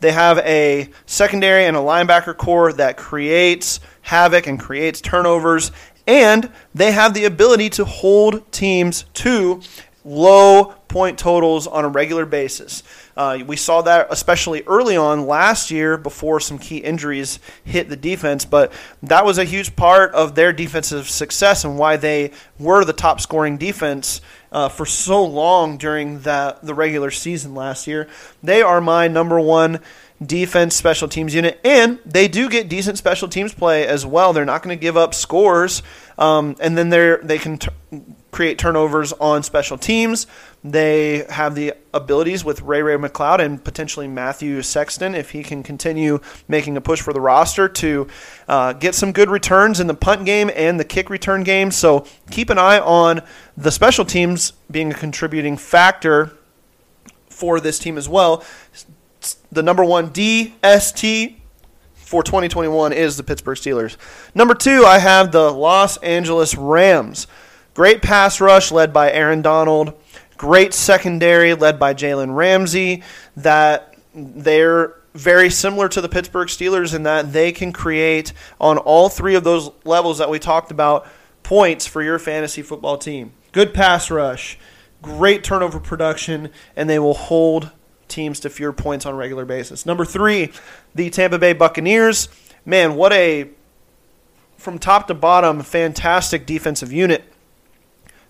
They 0.00 0.12
have 0.12 0.38
a 0.38 0.90
secondary 1.06 1.64
and 1.64 1.76
a 1.76 1.80
linebacker 1.80 2.36
core 2.36 2.72
that 2.74 2.96
creates 2.96 3.80
havoc 4.02 4.46
and 4.46 4.60
creates 4.60 5.00
turnovers, 5.00 5.72
and 6.06 6.50
they 6.74 6.92
have 6.92 7.14
the 7.14 7.24
ability 7.24 7.70
to 7.70 7.84
hold 7.84 8.52
teams 8.52 9.04
to 9.14 9.60
low 10.04 10.74
point 10.88 11.18
totals 11.18 11.66
on 11.66 11.84
a 11.84 11.88
regular 11.88 12.26
basis. 12.26 12.82
Uh, 13.16 13.38
we 13.46 13.56
saw 13.56 13.80
that 13.82 14.06
especially 14.10 14.62
early 14.66 14.96
on 14.96 15.26
last 15.26 15.70
year 15.70 15.96
before 15.96 16.38
some 16.38 16.58
key 16.58 16.78
injuries 16.78 17.38
hit 17.64 17.88
the 17.88 17.96
defense, 17.96 18.44
but 18.44 18.72
that 19.02 19.24
was 19.24 19.38
a 19.38 19.44
huge 19.44 19.74
part 19.74 20.12
of 20.12 20.34
their 20.34 20.52
defensive 20.52 21.08
success 21.08 21.64
and 21.64 21.78
why 21.78 21.96
they 21.96 22.30
were 22.58 22.84
the 22.84 22.92
top 22.92 23.20
scoring 23.20 23.56
defense 23.56 24.20
uh, 24.52 24.68
for 24.68 24.86
so 24.86 25.24
long 25.24 25.76
during 25.76 26.20
that 26.20 26.62
the 26.62 26.74
regular 26.74 27.10
season 27.10 27.54
last 27.54 27.86
year. 27.86 28.08
They 28.42 28.62
are 28.62 28.80
my 28.80 29.08
number 29.08 29.40
one 29.40 29.80
defense 30.24 30.74
special 30.74 31.08
teams 31.08 31.34
unit, 31.34 31.60
and 31.64 31.98
they 32.06 32.28
do 32.28 32.48
get 32.48 32.68
decent 32.68 32.98
special 32.98 33.28
teams 33.28 33.52
play 33.52 33.86
as 33.86 34.06
well. 34.06 34.32
They're 34.32 34.44
not 34.44 34.62
going 34.62 34.76
to 34.76 34.80
give 34.80 34.96
up 34.96 35.14
scores, 35.14 35.82
um, 36.18 36.56
and 36.60 36.76
then 36.76 36.88
they 36.88 37.16
they 37.22 37.38
can 37.38 37.58
t- 37.58 37.68
create 38.30 38.58
turnovers 38.58 39.12
on 39.14 39.42
special 39.42 39.78
teams. 39.78 40.26
They 40.62 41.24
have 41.30 41.54
the 41.54 41.74
abilities 41.94 42.44
with 42.44 42.60
Ray 42.62 42.82
Ray 42.82 42.96
McCloud 42.96 43.38
and 43.40 43.62
potentially 43.62 44.08
Matthew 44.08 44.60
Sexton 44.62 45.14
if 45.14 45.30
he 45.30 45.42
can 45.42 45.62
continue 45.62 46.20
making 46.48 46.76
a 46.76 46.80
push 46.80 47.00
for 47.00 47.12
the 47.12 47.20
roster 47.20 47.68
to 47.68 48.08
uh, 48.48 48.72
get 48.74 48.94
some 48.94 49.12
good 49.12 49.30
returns 49.30 49.80
in 49.80 49.86
the 49.86 49.94
punt 49.94 50.26
game 50.26 50.50
and 50.54 50.78
the 50.78 50.84
kick 50.84 51.08
return 51.08 51.44
game. 51.44 51.70
So 51.70 52.04
keep 52.30 52.50
an 52.50 52.58
eye 52.58 52.80
on 52.80 53.22
the 53.56 53.70
special 53.70 54.04
teams 54.04 54.52
being 54.70 54.90
a 54.90 54.94
contributing 54.94 55.56
factor 55.56 56.36
for 57.30 57.60
this 57.60 57.78
team 57.78 57.96
as 57.96 58.08
well. 58.08 58.44
The 59.52 59.62
number 59.62 59.84
one 59.84 60.10
DST 60.10 61.36
for 61.94 62.22
2021 62.22 62.92
is 62.92 63.16
the 63.16 63.22
Pittsburgh 63.22 63.56
Steelers. 63.56 63.96
Number 64.34 64.54
two, 64.54 64.84
I 64.84 64.98
have 64.98 65.32
the 65.32 65.50
Los 65.50 65.96
Angeles 65.98 66.54
Rams. 66.54 67.26
Great 67.76 68.00
pass 68.00 68.40
rush 68.40 68.72
led 68.72 68.90
by 68.90 69.12
Aaron 69.12 69.42
Donald. 69.42 69.92
Great 70.38 70.72
secondary 70.72 71.52
led 71.52 71.78
by 71.78 71.92
Jalen 71.92 72.34
Ramsey. 72.34 73.02
That 73.36 73.94
they're 74.14 74.94
very 75.12 75.50
similar 75.50 75.86
to 75.90 76.00
the 76.00 76.08
Pittsburgh 76.08 76.48
Steelers 76.48 76.94
in 76.94 77.02
that 77.02 77.34
they 77.34 77.52
can 77.52 77.74
create 77.74 78.32
on 78.58 78.78
all 78.78 79.10
three 79.10 79.34
of 79.34 79.44
those 79.44 79.70
levels 79.84 80.16
that 80.16 80.30
we 80.30 80.38
talked 80.38 80.70
about 80.70 81.06
points 81.42 81.86
for 81.86 82.02
your 82.02 82.18
fantasy 82.18 82.62
football 82.62 82.96
team. 82.96 83.34
Good 83.52 83.74
pass 83.74 84.10
rush, 84.10 84.58
great 85.02 85.44
turnover 85.44 85.78
production, 85.78 86.48
and 86.76 86.88
they 86.88 86.98
will 86.98 87.12
hold 87.12 87.72
teams 88.08 88.40
to 88.40 88.48
fewer 88.48 88.72
points 88.72 89.04
on 89.04 89.12
a 89.12 89.16
regular 89.18 89.44
basis. 89.44 89.84
Number 89.84 90.06
three, 90.06 90.50
the 90.94 91.10
Tampa 91.10 91.38
Bay 91.38 91.52
Buccaneers. 91.52 92.30
Man, 92.64 92.94
what 92.94 93.12
a 93.12 93.50
from 94.56 94.78
top 94.78 95.08
to 95.08 95.14
bottom 95.14 95.60
fantastic 95.60 96.46
defensive 96.46 96.90
unit 96.90 97.34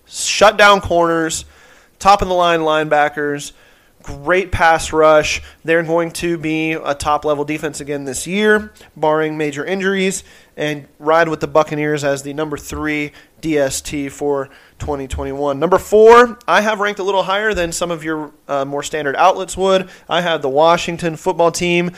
shut 0.07 0.57
down 0.57 0.81
corners, 0.81 1.45
top 1.99 2.23
of 2.23 2.29
the 2.29 2.35
line 2.35 2.61
linebackers, 2.61 3.53
great 4.07 4.53
pass 4.53 4.93
rush. 4.93 5.43
They're 5.65 5.83
going 5.83 6.13
to 6.13 6.39
be 6.39 6.73
a 6.73 6.95
top 6.95 7.25
level 7.25 7.45
defense 7.45 7.81
again 7.81 8.05
this 8.05 8.27
year, 8.27 8.73
barring 8.97 9.37
major 9.37 9.65
injuries, 9.65 10.23
and 10.57 10.87
ride 10.99 11.29
with 11.29 11.41
the 11.41 11.49
Buccaneers 11.49 12.05
as 12.05 12.23
the 12.23 12.33
number 12.33 12.57
three 12.57 13.13
DST 13.43 14.11
for 14.13 14.49
2021. 14.79 15.59
Number 15.59 15.79
four, 15.79 16.39
I 16.47 16.61
have 16.61 16.79
ranked 16.79 17.01
a 17.01 17.03
little 17.03 17.25
higher 17.25 17.53
than 17.53 17.73
some 17.73 17.91
of 17.91 18.05
your 18.05 18.33
uh, 18.47 18.65
more 18.65 18.85
standard 18.85 19.17
outlets 19.17 19.57
would. 19.57 19.91
I 20.09 20.21
have 20.21 20.41
the 20.41 20.49
Washington 20.49 21.17
football 21.17 21.51
team. 21.51 21.91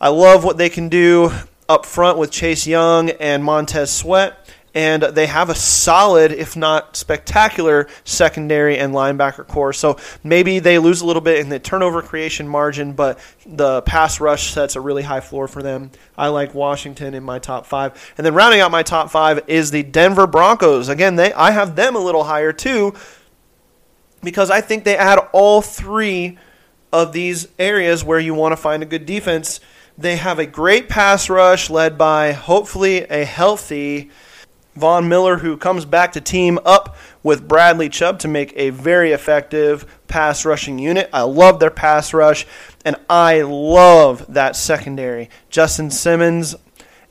I 0.00 0.08
love 0.08 0.42
what 0.42 0.58
they 0.58 0.68
can 0.68 0.88
do 0.88 1.30
up 1.68 1.86
front 1.86 2.18
with 2.18 2.32
Chase 2.32 2.66
Young 2.66 3.10
and 3.10 3.44
Montez 3.44 3.90
Sweat 3.90 4.48
and 4.74 5.02
they 5.02 5.26
have 5.26 5.50
a 5.50 5.54
solid, 5.54 6.32
if 6.32 6.56
not 6.56 6.96
spectacular, 6.96 7.88
secondary 8.04 8.78
and 8.78 8.94
linebacker 8.94 9.46
core. 9.46 9.72
So 9.72 9.98
maybe 10.24 10.58
they 10.60 10.78
lose 10.78 11.02
a 11.02 11.06
little 11.06 11.20
bit 11.20 11.40
in 11.40 11.50
the 11.50 11.58
turnover 11.58 12.00
creation 12.00 12.48
margin, 12.48 12.94
but 12.94 13.18
the 13.44 13.82
pass 13.82 14.20
rush 14.20 14.52
sets 14.52 14.76
a 14.76 14.80
really 14.80 15.02
high 15.02 15.20
floor 15.20 15.46
for 15.46 15.62
them. 15.62 15.90
I 16.16 16.28
like 16.28 16.54
Washington 16.54 17.14
in 17.14 17.22
my 17.22 17.38
top 17.38 17.66
five, 17.66 18.14
and 18.16 18.24
then 18.24 18.34
rounding 18.34 18.60
out 18.60 18.70
my 18.70 18.82
top 18.82 19.10
five 19.10 19.44
is 19.46 19.70
the 19.70 19.82
Denver 19.82 20.26
Broncos. 20.26 20.88
Again, 20.88 21.16
they 21.16 21.32
I 21.32 21.50
have 21.50 21.76
them 21.76 21.94
a 21.94 22.00
little 22.00 22.24
higher 22.24 22.52
too, 22.52 22.94
because 24.22 24.50
I 24.50 24.60
think 24.60 24.84
they 24.84 24.96
add 24.96 25.18
all 25.32 25.60
three 25.60 26.38
of 26.92 27.12
these 27.12 27.48
areas 27.58 28.04
where 28.04 28.20
you 28.20 28.34
want 28.34 28.52
to 28.52 28.56
find 28.56 28.82
a 28.82 28.86
good 28.86 29.04
defense. 29.04 29.60
They 29.98 30.16
have 30.16 30.38
a 30.38 30.46
great 30.46 30.88
pass 30.88 31.28
rush 31.28 31.68
led 31.68 31.98
by 31.98 32.32
hopefully 32.32 33.02
a 33.02 33.24
healthy 33.24 34.10
Von 34.74 35.08
Miller, 35.08 35.38
who 35.38 35.56
comes 35.56 35.84
back 35.84 36.12
to 36.12 36.20
team 36.20 36.58
up 36.64 36.96
with 37.22 37.46
Bradley 37.46 37.88
Chubb 37.88 38.18
to 38.20 38.28
make 38.28 38.52
a 38.56 38.70
very 38.70 39.12
effective 39.12 39.86
pass 40.08 40.44
rushing 40.44 40.78
unit. 40.78 41.10
I 41.12 41.22
love 41.22 41.60
their 41.60 41.70
pass 41.70 42.14
rush, 42.14 42.46
and 42.84 42.96
I 43.08 43.42
love 43.42 44.32
that 44.32 44.56
secondary. 44.56 45.28
Justin 45.50 45.90
Simmons 45.90 46.54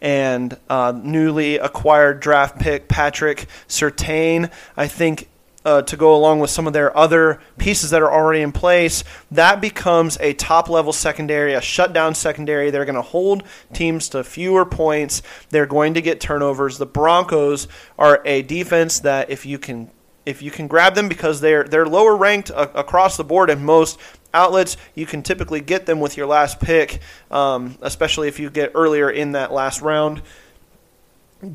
and 0.01 0.57
uh, 0.69 0.93
newly 0.95 1.57
acquired 1.57 2.19
draft 2.19 2.59
pick 2.59 2.87
Patrick 2.87 3.47
Surtain. 3.67 4.51
I 4.75 4.87
think 4.87 5.29
uh, 5.63 5.81
to 5.83 5.95
go 5.95 6.15
along 6.15 6.39
with 6.39 6.49
some 6.49 6.67
of 6.67 6.73
their 6.73 6.95
other 6.97 7.39
pieces 7.57 7.91
that 7.91 8.01
are 8.01 8.11
already 8.11 8.41
in 8.41 8.51
place, 8.51 9.03
that 9.29 9.61
becomes 9.61 10.17
a 10.19 10.33
top 10.33 10.69
level 10.69 10.93
secondary, 10.93 11.53
a 11.53 11.61
shutdown 11.61 12.15
secondary. 12.15 12.71
They're 12.71 12.85
going 12.85 12.95
to 12.95 13.01
hold 13.01 13.43
teams 13.73 14.09
to 14.09 14.23
fewer 14.23 14.65
points. 14.65 15.21
They're 15.49 15.65
going 15.65 15.93
to 15.93 16.01
get 16.01 16.19
turnovers. 16.19 16.77
The 16.77 16.85
Broncos 16.85 17.67
are 17.97 18.21
a 18.25 18.41
defense 18.41 18.99
that 19.01 19.29
if 19.29 19.45
you 19.45 19.59
can 19.59 19.89
if 20.23 20.43
you 20.43 20.51
can 20.51 20.67
grab 20.67 20.93
them 20.93 21.09
because 21.09 21.41
they're 21.41 21.63
they're 21.63 21.85
lower 21.85 22.15
ranked 22.15 22.51
a- 22.51 22.79
across 22.79 23.17
the 23.17 23.23
board 23.23 23.49
in 23.49 23.63
most 23.63 23.99
outlets, 24.33 24.77
you 24.95 25.05
can 25.05 25.21
typically 25.21 25.61
get 25.61 25.85
them 25.85 25.99
with 25.99 26.15
your 26.15 26.27
last 26.27 26.59
pick, 26.59 26.99
um, 27.29 27.77
especially 27.81 28.27
if 28.27 28.39
you 28.39 28.49
get 28.49 28.71
earlier 28.75 29.09
in 29.09 29.33
that 29.33 29.51
last 29.51 29.81
round. 29.81 30.21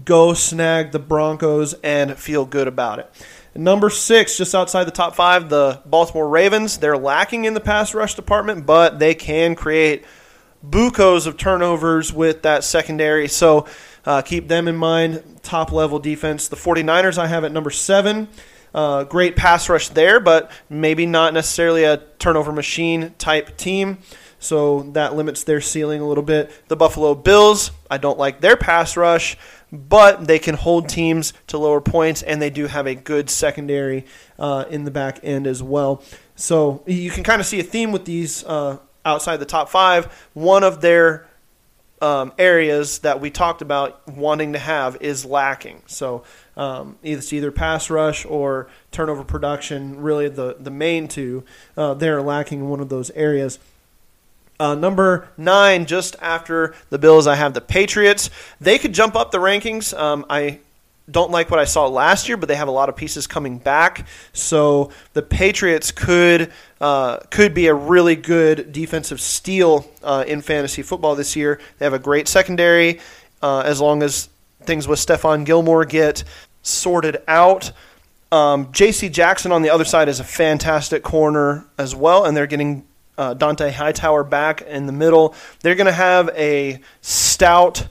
Go 0.05 0.35
snag 0.35 0.91
the 0.91 0.99
Broncos 0.99 1.75
and 1.75 2.19
feel 2.19 2.45
good 2.45 2.67
about 2.67 2.99
it. 2.99 3.11
Number 3.57 3.91
six, 3.91 4.37
just 4.37 4.55
outside 4.55 4.85
the 4.85 4.91
top 4.91 5.15
five, 5.15 5.49
the 5.49 5.81
Baltimore 5.87 6.29
Ravens. 6.29 6.79
They're 6.79 6.99
lacking 6.99 7.45
in 7.45 7.55
the 7.55 7.61
pass 7.61 7.95
rush 7.95 8.15
department, 8.15 8.67
but 8.67 8.99
they 8.99 9.15
can 9.15 9.55
create 9.55 10.05
bucos 10.63 11.27
of 11.27 11.37
turnovers 11.37 12.13
with 12.13 12.43
that 12.43 12.65
secondary. 12.65 13.29
So 13.29 13.67
uh, 14.05 14.23
keep 14.23 14.49
them 14.49 14.69
in 14.69 14.77
mind. 14.77 15.41
Top 15.43 15.73
level 15.73 15.99
defense. 15.99 16.49
The 16.49 16.57
49ers 16.57 17.19
I 17.19 17.27
have 17.27 17.45
at 17.45 17.53
number 17.53 17.71
seven. 17.71 18.29
Uh, 18.75 19.05
great 19.05 19.37
pass 19.37 19.69
rush 19.69 19.89
there, 19.89 20.21
but 20.21 20.51
maybe 20.69 21.07
not 21.07 21.33
necessarily 21.33 21.85
a 21.85 21.97
turnover 22.19 22.53
machine 22.53 23.15
type 23.17 23.57
team. 23.57 23.99
So 24.39 24.83
that 24.93 25.17
limits 25.17 25.45
their 25.45 25.63
ceiling 25.63 26.03
a 26.03 26.07
little 26.07 26.23
bit. 26.23 26.51
The 26.69 26.77
Buffalo 26.77 27.15
Bills, 27.15 27.71
I 27.91 27.97
don't 27.97 28.19
like 28.19 28.41
their 28.41 28.57
pass 28.57 28.97
rush 28.97 29.39
but 29.73 30.27
they 30.27 30.39
can 30.39 30.55
hold 30.55 30.89
teams 30.89 31.33
to 31.49 31.59
lower 31.59 31.81
points, 31.81 32.23
and 32.23 32.41
they 32.41 32.51
do 32.51 32.67
have 32.67 32.87
a 32.87 32.95
good 32.95 33.29
secondary 33.31 34.05
uh, 34.39 34.65
in 34.71 34.85
the 34.85 34.91
back 34.91 35.21
end 35.23 35.47
as 35.47 35.63
well. 35.63 36.03
So 36.35 36.83
you 36.87 37.11
can 37.11 37.25
kind 37.25 37.41
of 37.41 37.47
see 37.47 37.61
a 37.61 37.65
theme 37.65 37.93
with 37.93 38.05
these 38.05 38.45
uh, 38.45 38.79
outside 39.05 39.39
the 39.39 39.47
top 39.47 39.69
five. 39.69 40.07
One 40.35 40.63
of 40.65 40.81
their 40.81 41.27
um, 42.01 42.33
areas 42.39 43.01
that 43.01 43.21
we 43.21 43.31
talked 43.31 43.63
about 43.63 44.07
wanting 44.07 44.53
to 44.53 44.59
have 44.59 44.99
is 45.01 45.25
lacking. 45.25 45.83
So 45.87 46.25
um, 46.57 46.99
it's 47.03 47.33
either 47.33 47.51
pass 47.51 47.89
rush 47.89 48.27
or 48.27 48.69
turnover 48.91 49.25
production, 49.25 50.01
really 50.01 50.29
the, 50.29 50.57
the 50.59 50.71
main 50.71 51.09
two. 51.09 51.45
Uh, 51.77 51.95
they're 51.95 52.23
lacking 52.23 52.61
in 52.61 52.69
one 52.69 52.81
of 52.81 52.89
those 52.89 53.11
areas. 53.11 53.59
Uh, 54.59 54.75
number 54.75 55.29
nine, 55.37 55.87
just 55.87 56.17
after 56.21 56.75
the 56.91 56.99
Bills, 56.99 57.27
I 57.27 57.35
have 57.35 57.55
the 57.55 57.61
Patriots. 57.61 58.31
They 58.61 58.79
could 58.79 58.95
jump 58.95 59.15
up 59.15 59.31
the 59.31 59.39
rankings. 59.39 59.97
Um, 59.97 60.25
I 60.31 60.61
don't 61.11 61.31
like 61.31 61.51
what 61.51 61.61
I 61.61 61.65
saw 61.65 61.87
last 61.87 62.29
year, 62.29 62.37
but 62.37 62.49
they 62.49 62.57
have 62.57 62.69
a 62.69 62.73
lot 62.73 62.89
of 62.89 62.97
pieces 62.97 63.27
coming 63.27 63.59
back. 63.59 64.07
So 64.33 64.91
the 65.13 65.23
Patriots 65.23 65.93
could 65.93 66.53
uh, 66.81 67.19
could 67.31 67.55
be 67.55 67.67
a 67.67 67.75
really 67.75 68.17
good 68.17 68.73
defensive 68.73 69.21
steal 69.21 69.91
uh, 70.03 70.25
in 70.27 70.41
fantasy 70.41 70.83
football 70.83 71.15
this 71.15 71.37
year. 71.37 71.61
They 71.79 71.87
have 71.87 71.95
a 71.95 71.99
great 71.99 72.29
secondary, 72.29 73.01
uh, 73.43 73.61
as 73.61 73.81
long 73.81 74.03
as 74.03 74.29
things 74.63 74.89
with 74.89 74.99
Stephon 74.99 75.45
Gilmore 75.45 75.85
get 75.85 76.25
sorted 76.63 77.23
out. 77.29 77.73
Um, 78.33 78.73
J.C. 78.73 79.09
Jackson 79.09 79.53
on 79.53 79.63
the 79.63 79.71
other 79.71 79.85
side 79.85 80.09
is 80.09 80.19
a 80.19 80.25
fantastic 80.25 81.03
corner 81.05 81.65
as 81.79 81.95
well, 81.95 82.25
and 82.25 82.37
they're 82.37 82.49
getting 82.49 82.85
uh, 83.19 83.35
Dont'a 83.35 83.73
Hightower 83.73 84.25
back 84.25 84.63
in 84.63 84.87
the 84.87 84.93
middle. 84.93 85.35
They're 85.61 85.75
going 85.75 85.87
to 85.87 85.93
have 85.93 86.31
a 86.31 86.81
stout 87.01 87.89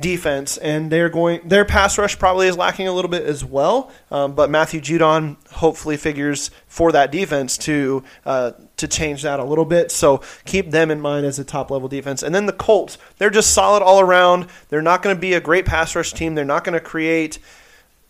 defense, 0.00 0.56
and 0.58 0.90
they're 0.90 1.08
going. 1.08 1.46
Their 1.48 1.64
pass 1.64 1.98
rush 1.98 2.18
probably 2.18 2.46
is 2.46 2.56
lacking 2.56 2.88
a 2.88 2.92
little 2.92 3.10
bit 3.10 3.24
as 3.24 3.44
well. 3.44 3.90
Um, 4.10 4.34
but 4.34 4.50
Matthew 4.50 4.80
Judon 4.80 5.36
hopefully 5.50 5.96
figures 5.96 6.50
for 6.66 6.92
that 6.92 7.10
defense 7.10 7.58
to 7.58 8.04
uh, 8.24 8.52
to 8.76 8.88
change 8.88 9.22
that 9.22 9.40
a 9.40 9.44
little 9.44 9.64
bit. 9.64 9.90
So 9.90 10.22
keep 10.44 10.70
them 10.70 10.90
in 10.90 11.00
mind 11.00 11.26
as 11.26 11.38
a 11.38 11.44
top 11.44 11.70
level 11.70 11.88
defense. 11.88 12.22
And 12.22 12.34
then 12.34 12.46
the 12.46 12.52
Colts, 12.52 12.98
they're 13.18 13.30
just 13.30 13.52
solid 13.52 13.82
all 13.82 14.00
around. 14.00 14.46
They're 14.68 14.82
not 14.82 15.02
going 15.02 15.16
to 15.16 15.20
be 15.20 15.34
a 15.34 15.40
great 15.40 15.66
pass 15.66 15.94
rush 15.96 16.12
team. 16.12 16.34
They're 16.34 16.44
not 16.44 16.64
going 16.64 16.74
to 16.74 16.80
create. 16.80 17.38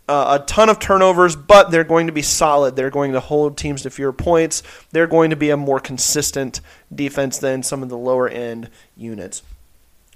Uh, 0.09 0.39
a 0.41 0.45
ton 0.47 0.71
of 0.71 0.79
turnovers, 0.79 1.37
but 1.37 1.71
they're 1.71 1.85
going 1.85 2.07
to 2.07 2.13
be 2.13 2.23
solid. 2.23 2.75
They're 2.77 2.89
going 2.89 3.13
to 3.13 3.21
hold 3.21 3.59
teams 3.59 3.83
to 3.83 3.91
fewer 3.91 4.13
points. 4.13 4.63
They're 4.91 5.07
going 5.07 5.31
to 5.31 5.37
be 5.37 5.51
a 5.51 5.57
more 5.57 5.81
consistent 5.81 6.63
defense 6.95 7.37
than 7.37 7.63
some 7.63 7.83
of 7.83 7.91
the 7.91 7.99
lower 7.99 8.27
end 8.27 8.71
units. 8.97 9.43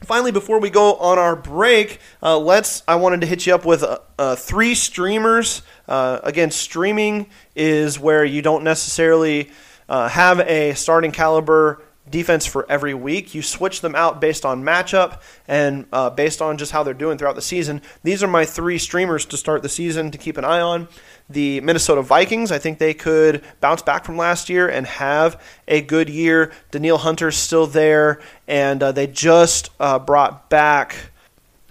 Finally, 0.05 0.33
before 0.33 0.59
we 0.59 0.71
go 0.71 0.95
on 0.95 1.19
our 1.19 1.37
break, 1.37 2.01
uh, 2.23 2.39
let's. 2.39 2.83
I 2.89 2.97
wanted 2.97 3.21
to 3.21 3.27
hit 3.27 3.47
you 3.47 3.55
up 3.55 3.65
with 3.65 3.83
uh, 3.83 3.99
uh, 4.19 4.35
three 4.35 4.75
streamers. 4.75 5.63
Uh, 5.87 6.21
again, 6.25 6.51
streaming 6.51 7.27
is 7.55 8.01
where 8.01 8.25
you 8.25 8.43
don't 8.43 8.65
necessarily 8.65 9.51
uh, 9.89 10.09
have 10.09 10.41
a 10.41 10.75
starting 10.75 11.13
caliber 11.13 11.83
defense 12.13 12.47
for 12.47 12.65
every 12.71 12.95
week. 12.95 13.35
You 13.35 13.43
switch 13.43 13.81
them 13.81 13.97
out 13.97 14.21
based 14.21 14.45
on 14.45 14.63
matchup 14.63 15.21
and 15.49 15.87
uh, 15.93 16.11
based 16.11 16.41
on 16.41 16.59
just 16.59 16.71
how 16.71 16.85
they're 16.85 16.95
doing 16.95 17.19
throughout 17.19 17.35
the 17.35 17.43
season. 17.43 17.83
These 18.05 18.23
are 18.23 18.29
my 18.29 18.45
three 18.45 18.79
streamers 18.79 19.25
to 19.27 19.37
start 19.37 19.63
the 19.63 19.69
season 19.69 20.13
to 20.13 20.19
keep 20.19 20.37
an 20.37 20.45
eye 20.45 20.61
on 20.61 20.87
the 21.29 21.61
Minnesota 21.61 22.03
Vikings. 22.03 22.53
I 22.53 22.59
think 22.59 22.79
they 22.79 22.95
could 22.95 23.43
bounce 23.61 23.83
back 23.83 24.05
from 24.05 24.17
last 24.17 24.49
year 24.49 24.69
and 24.69 24.87
have 24.87 25.43
a 25.67 25.81
good 25.81 26.09
year. 26.09 26.53
Danielle 26.71 26.99
Hunter's 26.99 27.37
still 27.37 27.67
there, 27.67 28.21
and 28.47 28.83
uh, 28.83 28.93
they 28.93 29.09
just 29.09 29.71
uh, 29.81 29.99
brought 29.99 30.49
back. 30.49 30.95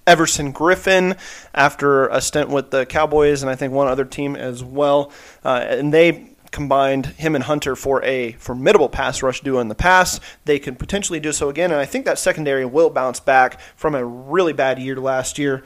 Everson 0.08 0.52
Griffen 0.52 1.16
after 1.54 2.08
a 2.08 2.20
stint 2.22 2.50
with 2.50 2.72
the 2.72 2.88
Cowboys 2.88 3.44
and 3.44 3.52
I 3.52 3.56
think 3.56 3.72
one 3.72 3.88
other 3.88 4.04
team 4.04 4.36
as 4.36 4.64
well. 4.64 5.12
Uh, 5.46 5.64
and 5.70 5.94
they 5.94 6.31
combined 6.52 7.08
him 7.08 7.34
and 7.34 7.46
Hunter 7.46 7.76
for 7.76 8.04
a 8.04 8.34
formidable 8.34 8.90
pass 8.90 9.24
rush 9.24 9.42
duo 9.42 9.60
in 9.60 9.70
the 9.70 9.76
past. 9.76 10.22
They 10.46 10.60
can 10.60 10.76
potentially 10.76 11.20
do 11.20 11.32
so 11.32 11.50
again, 11.50 11.72
and 11.72 11.80
I 11.80 11.86
think 11.86 12.06
that 12.06 12.20
secondary 12.20 12.66
will 12.66 12.90
bounce 12.90 13.20
back 13.20 13.60
from 13.76 13.96
a 13.96 14.06
really 14.06 14.54
bad 14.54 14.78
year 14.78 14.98
last 14.98 15.38
year. 15.38 15.64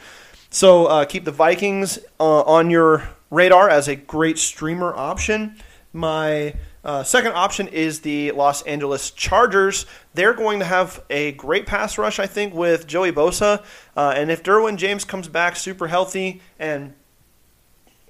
So 0.49 0.85
uh, 0.85 1.05
keep 1.05 1.25
the 1.25 1.31
Vikings 1.31 1.99
uh, 2.19 2.41
on 2.41 2.69
your 2.69 3.09
radar 3.29 3.69
as 3.69 3.87
a 3.87 3.95
great 3.95 4.37
streamer 4.37 4.93
option. 4.95 5.57
My 5.91 6.53
uh, 6.83 7.03
second 7.03 7.33
option 7.33 7.67
is 7.67 8.01
the 8.01 8.31
Los 8.31 8.61
Angeles 8.61 9.09
Chargers. 9.09 9.85
They're 10.13 10.33
going 10.33 10.59
to 10.59 10.65
have 10.65 11.03
a 11.09 11.31
great 11.31 11.65
pass 11.65 11.97
rush, 11.97 12.19
I 12.19 12.27
think, 12.27 12.53
with 12.53 12.85
Joey 12.85 13.11
Bosa. 13.11 13.65
Uh, 13.97 14.13
and 14.15 14.29
if 14.29 14.43
Derwin 14.43 14.77
James 14.77 15.03
comes 15.03 15.27
back 15.27 15.55
super 15.55 15.87
healthy 15.87 16.41
and 16.59 16.93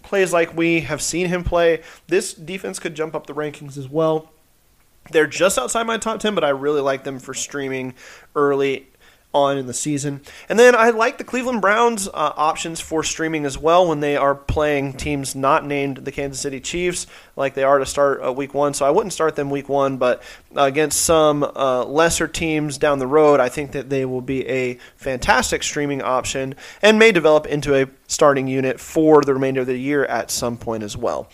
plays 0.06 0.32
like 0.32 0.56
we 0.56 0.82
have 0.82 1.02
seen 1.02 1.28
him 1.28 1.44
play, 1.44 1.82
this 2.08 2.34
defense 2.34 2.80
could 2.80 2.96
jump 2.96 3.16
up 3.16 3.28
the 3.28 3.34
rankings 3.34 3.78
as 3.78 3.90
well. 3.90 4.32
They're 5.12 5.28
just 5.28 5.60
outside 5.60 5.84
my 5.84 5.98
top 5.98 6.20
10, 6.20 6.34
but 6.34 6.44
I 6.44 6.50
really 6.50 6.82
like 6.82 7.04
them 7.04 7.20
for 7.20 7.34
streaming 7.34 7.94
early 8.36 8.88
on 9.36 9.58
in 9.58 9.68
the 9.68 9.74
season. 9.74 10.22
And 10.48 10.58
then 10.58 10.76
I 10.76 10.92
like 10.92 11.18
the 11.18 11.26
Cleveland 11.26 11.62
Browns 11.62 12.08
uh, 12.08 12.12
options 12.14 12.80
for 12.80 13.04
streaming 13.04 13.46
as 13.46 13.58
well 13.58 13.86
when 13.86 14.00
they 14.00 14.16
are 14.16 14.34
playing 14.34 14.94
teams 14.94 15.36
not 15.36 15.66
named 15.66 15.98
the 15.98 16.12
Kansas 16.12 16.42
City 16.42 16.62
Chiefs, 16.62 17.06
like 17.36 17.54
they 17.54 17.64
are 17.64 17.78
to 17.78 17.86
start 17.86 18.24
uh, 18.24 18.32
week 18.32 18.54
one. 18.54 18.74
So 18.74 18.86
I 18.86 18.92
wouldn't 18.92 19.12
start 19.12 19.36
them 19.36 19.50
week 19.50 19.68
one, 19.68 19.98
but 19.98 20.24
against 20.56 21.02
some 21.02 21.44
uh, 21.44 21.84
lesser 21.84 22.30
teams 22.30 22.78
down 22.78 23.00
the 23.00 23.08
road, 23.08 23.42
I 23.42 23.50
think 23.50 23.74
that 23.74 23.90
they 23.90 24.06
will 24.06 24.22
be 24.22 24.48
a 24.48 24.76
fantastic 24.96 25.64
streaming 25.64 26.02
option 26.02 26.56
and 26.82 26.98
may 26.98 27.12
develop 27.12 27.46
into 27.46 27.76
a 27.76 27.88
starting 28.08 28.48
unit 28.48 28.80
for 28.80 29.22
the 29.22 29.34
remainder 29.34 29.62
of 29.62 29.68
the 29.68 29.78
year 29.78 30.06
at 30.06 30.32
some 30.32 30.56
point 30.56 30.82
as 30.82 30.96
well. 30.96 31.30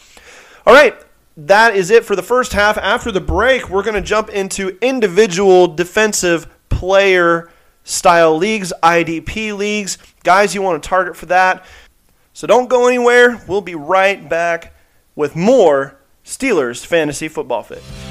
All 0.66 0.74
right, 0.74 0.96
that 1.38 1.76
is 1.76 1.92
it 1.92 2.04
for 2.04 2.16
the 2.16 2.24
first 2.24 2.54
half. 2.54 2.80
After 2.80 3.12
the 3.12 3.22
break, 3.22 3.70
we're 3.70 3.84
going 3.84 3.96
to 3.96 4.02
jump 4.02 4.30
into 4.30 4.78
individual 4.82 5.68
defensive 5.68 6.48
player 6.70 7.50
style 7.84 8.38
leagues, 8.38 8.74
IDP 8.84 9.56
leagues, 9.58 9.98
guys 10.24 10.54
you 10.56 10.62
want 10.62 10.82
to 10.82 10.88
target 10.90 11.16
for 11.16 11.28
that. 11.28 11.66
So 12.34 12.48
don't 12.48 12.70
go 12.70 12.88
anywhere. 12.88 13.44
We'll 13.48 13.62
be 13.62 13.76
right 13.76 14.28
back 14.28 14.74
with 15.16 15.36
more 15.36 15.98
Steelers 16.24 16.86
Fantasy 16.86 17.28
Football 17.28 17.64
Fix. 17.64 18.11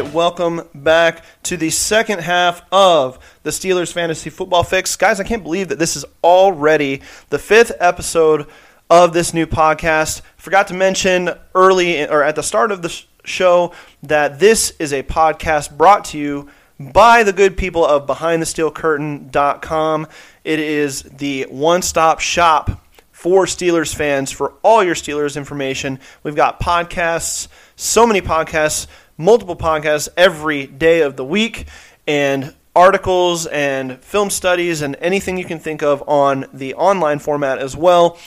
Right, 0.00 0.12
welcome 0.12 0.62
back 0.74 1.22
to 1.44 1.56
the 1.56 1.70
second 1.70 2.18
half 2.18 2.62
of 2.72 3.16
the 3.44 3.50
Steelers 3.50 3.92
Fantasy 3.92 4.28
Football 4.28 4.64
Fix. 4.64 4.96
Guys, 4.96 5.20
I 5.20 5.24
can't 5.24 5.44
believe 5.44 5.68
that 5.68 5.78
this 5.78 5.94
is 5.94 6.04
already 6.24 7.00
the 7.28 7.38
fifth 7.38 7.70
episode 7.78 8.48
of 8.90 9.12
this 9.12 9.32
new 9.32 9.46
podcast. 9.46 10.22
Forgot 10.36 10.66
to 10.68 10.74
mention 10.74 11.30
early 11.54 12.04
or 12.08 12.24
at 12.24 12.34
the 12.34 12.42
start 12.42 12.72
of 12.72 12.82
the 12.82 13.04
show 13.24 13.72
that 14.02 14.40
this 14.40 14.72
is 14.80 14.92
a 14.92 15.04
podcast 15.04 15.76
brought 15.76 16.06
to 16.06 16.18
you 16.18 16.48
by 16.80 17.22
the 17.22 17.32
good 17.32 17.56
people 17.56 17.86
of 17.86 18.08
BehindTheSteelCurtain.com. 18.08 20.08
It 20.42 20.58
is 20.58 21.04
the 21.04 21.46
one 21.50 21.82
stop 21.82 22.18
shop 22.18 22.80
for 23.12 23.46
Steelers 23.46 23.94
fans 23.94 24.32
for 24.32 24.54
all 24.64 24.82
your 24.82 24.96
Steelers 24.96 25.36
information. 25.36 26.00
We've 26.24 26.34
got 26.34 26.60
podcasts, 26.60 27.46
so 27.76 28.08
many 28.08 28.20
podcasts 28.20 28.88
multiple 29.16 29.56
podcasts 29.56 30.08
every 30.16 30.66
day 30.66 31.02
of 31.02 31.16
the 31.16 31.24
week 31.24 31.66
and 32.06 32.54
articles 32.76 33.46
and 33.46 33.98
film 34.00 34.30
studies 34.30 34.82
and 34.82 34.96
anything 34.96 35.38
you 35.38 35.44
can 35.44 35.58
think 35.58 35.82
of 35.82 36.02
on 36.08 36.46
the 36.52 36.74
online 36.74 37.18
format 37.18 37.58
as 37.58 37.76
well. 37.76 38.18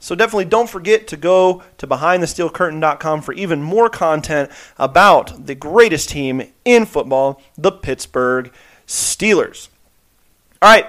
So 0.00 0.14
definitely 0.14 0.44
don't 0.44 0.70
forget 0.70 1.08
to 1.08 1.16
go 1.16 1.62
to 1.78 1.86
behindthesteelcurtain.com 1.86 3.22
for 3.22 3.32
even 3.32 3.62
more 3.62 3.90
content 3.90 4.50
about 4.76 5.46
the 5.46 5.54
greatest 5.54 6.10
team 6.10 6.42
in 6.64 6.86
football, 6.86 7.42
the 7.56 7.72
Pittsburgh 7.72 8.52
Steelers. 8.86 9.68
All 10.62 10.70
right, 10.70 10.86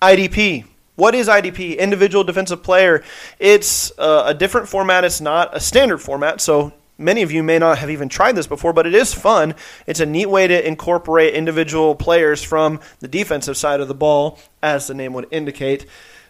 IDP. 0.00 0.64
What 0.96 1.14
is 1.14 1.28
IDP? 1.28 1.78
Individual 1.78 2.24
defensive 2.24 2.62
player. 2.62 3.02
It's 3.38 3.92
uh, 3.98 4.24
a 4.26 4.34
different 4.34 4.68
format. 4.68 5.04
It's 5.04 5.20
not 5.20 5.54
a 5.54 5.60
standard 5.60 5.98
format. 5.98 6.40
So 6.40 6.72
many 7.00 7.22
of 7.22 7.32
you 7.32 7.42
may 7.42 7.58
not 7.58 7.78
have 7.78 7.90
even 7.90 8.08
tried 8.08 8.36
this 8.36 8.46
before, 8.46 8.72
but 8.72 8.86
it 8.86 8.94
is 8.94 9.12
fun. 9.12 9.54
It's 9.86 10.00
a 10.00 10.06
neat 10.06 10.26
way 10.26 10.46
to 10.46 10.66
incorporate 10.66 11.34
individual 11.34 11.94
players 11.94 12.42
from 12.42 12.80
the 13.00 13.08
defensive 13.08 13.56
side 13.56 13.80
of 13.80 13.88
the 13.88 13.94
ball, 13.94 14.38
as 14.62 14.86
the 14.86 14.94
name 14.94 15.14
would 15.14 15.26
indicate, 15.30 15.86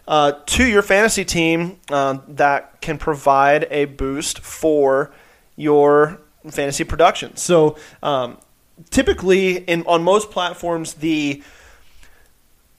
uh, 0.07 0.33
to 0.45 0.65
your 0.65 0.81
fantasy 0.81 1.25
team 1.25 1.79
um, 1.91 2.23
that 2.27 2.81
can 2.81 2.97
provide 2.97 3.67
a 3.69 3.85
boost 3.85 4.39
for 4.39 5.11
your 5.55 6.19
fantasy 6.49 6.83
production. 6.83 7.35
So, 7.35 7.77
um, 8.01 8.37
typically, 8.89 9.57
in 9.57 9.83
on 9.83 10.03
most 10.03 10.31
platforms, 10.31 10.95
the 10.95 11.43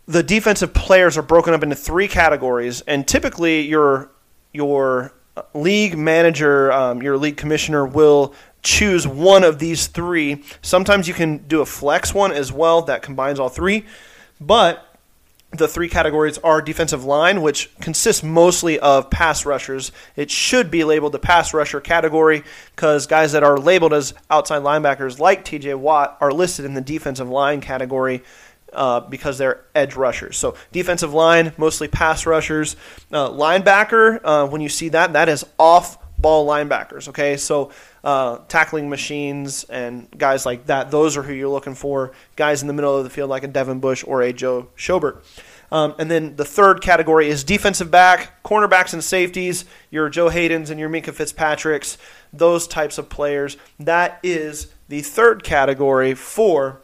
the 0.07 0.23
defensive 0.23 0.75
players 0.75 1.17
are 1.17 1.23
broken 1.23 1.55
up 1.55 1.63
into 1.63 1.77
three 1.77 2.09
categories, 2.09 2.81
and 2.83 3.07
typically 3.07 3.61
your 3.61 4.11
your 4.53 5.15
league 5.55 5.97
manager, 5.97 6.73
um, 6.73 7.03
your 7.03 7.17
league 7.17 7.37
commissioner 7.37 7.87
will 7.87 8.35
choose 8.63 9.07
one 9.07 9.45
of 9.45 9.59
these 9.59 9.87
three. 9.87 10.45
Sometimes 10.63 11.09
you 11.09 11.15
can 11.15 11.39
do 11.39 11.61
a 11.61 11.67
flex 11.67 12.15
one 12.15 12.33
as 12.33 12.53
well 12.53 12.83
that 12.83 13.03
combines 13.03 13.41
all 13.41 13.49
three, 13.49 13.85
but 14.41 14.93
the 15.53 15.69
three 15.69 15.89
categories 15.89 16.39
are 16.39 16.63
defensive 16.63 17.05
line, 17.05 17.43
which 17.43 17.75
consists 17.81 18.23
mostly 18.23 18.79
of 18.79 19.11
pass 19.11 19.45
rushers. 19.45 19.93
It 20.17 20.31
should 20.31 20.71
be 20.71 20.83
labeled 20.83 21.13
the 21.13 21.19
pass 21.19 21.53
rusher 21.53 21.81
category 21.81 22.43
because 22.75 23.07
guys 23.07 23.33
that 23.33 23.43
are 23.43 23.59
labeled 23.59 23.93
as 23.93 24.15
outside 24.31 24.63
linebackers, 24.63 25.19
like 25.19 25.45
TJ 25.45 25.79
Watt, 25.79 26.17
are 26.21 26.33
listed 26.33 26.65
in 26.65 26.73
the 26.73 26.81
defensive 26.81 27.29
line 27.29 27.61
category. 27.61 28.23
Uh, 28.73 29.01
because 29.01 29.37
they're 29.37 29.65
edge 29.75 29.97
rushers. 29.97 30.39
So 30.39 30.57
defensive 30.73 31.13
line, 31.13 31.53
mostly 31.59 31.89
pass 31.89 32.25
rushers. 32.25 32.77
Uh, 33.13 33.29
linebacker, 33.29 34.21
uh, 34.25 34.47
when 34.47 34.63
you 34.63 34.71
see 34.71 34.89
that, 34.91 35.13
that 35.13 35.29
is 35.29 35.45
off 35.59 35.99
ball 36.23 36.47
linebackers. 36.47 37.09
Okay, 37.09 37.37
so 37.37 37.71
uh, 38.05 38.39
tackling 38.49 38.89
machines 38.89 39.65
and 39.65 40.09
guys 40.17 40.47
like 40.47 40.67
that. 40.67 40.91
Those 40.91 41.17
are 41.17 41.23
who 41.23 41.35
you're 41.35 41.49
looking 41.49 41.75
for. 41.75 42.13
Guys 42.37 42.63
in 42.63 42.69
the 42.69 42.73
middle 42.73 42.97
of 42.97 43.05
the 43.05 43.11
field 43.11 43.29
like 43.29 43.45
a 43.45 43.49
Devin 43.49 43.81
Bush 43.81 44.05
or 44.07 44.23
a 44.23 44.33
Joe 44.33 44.69
Schobert. 44.77 45.23
Um, 45.73 45.95
and 45.99 46.11
then 46.11 46.37
the 46.37 46.45
third 46.45 46.83
category 46.83 47.29
is 47.29 47.45
defensive 47.45 47.91
back, 47.91 48.43
cornerbacks 48.43 48.93
and 48.93 49.03
safeties, 49.03 49.65
your 49.91 50.11
Joe 50.11 50.29
Haydens 50.29 50.69
and 50.69 50.79
your 50.79 50.91
Minkah 50.91 51.15
Fitzpatricks, 51.15 51.97
those 52.31 52.67
types 52.67 52.99
of 52.99 53.09
players. 53.09 53.57
That 53.81 54.21
is 54.23 54.71
the 54.89 55.01
third 55.01 55.43
category 55.43 56.13
for 56.13 56.82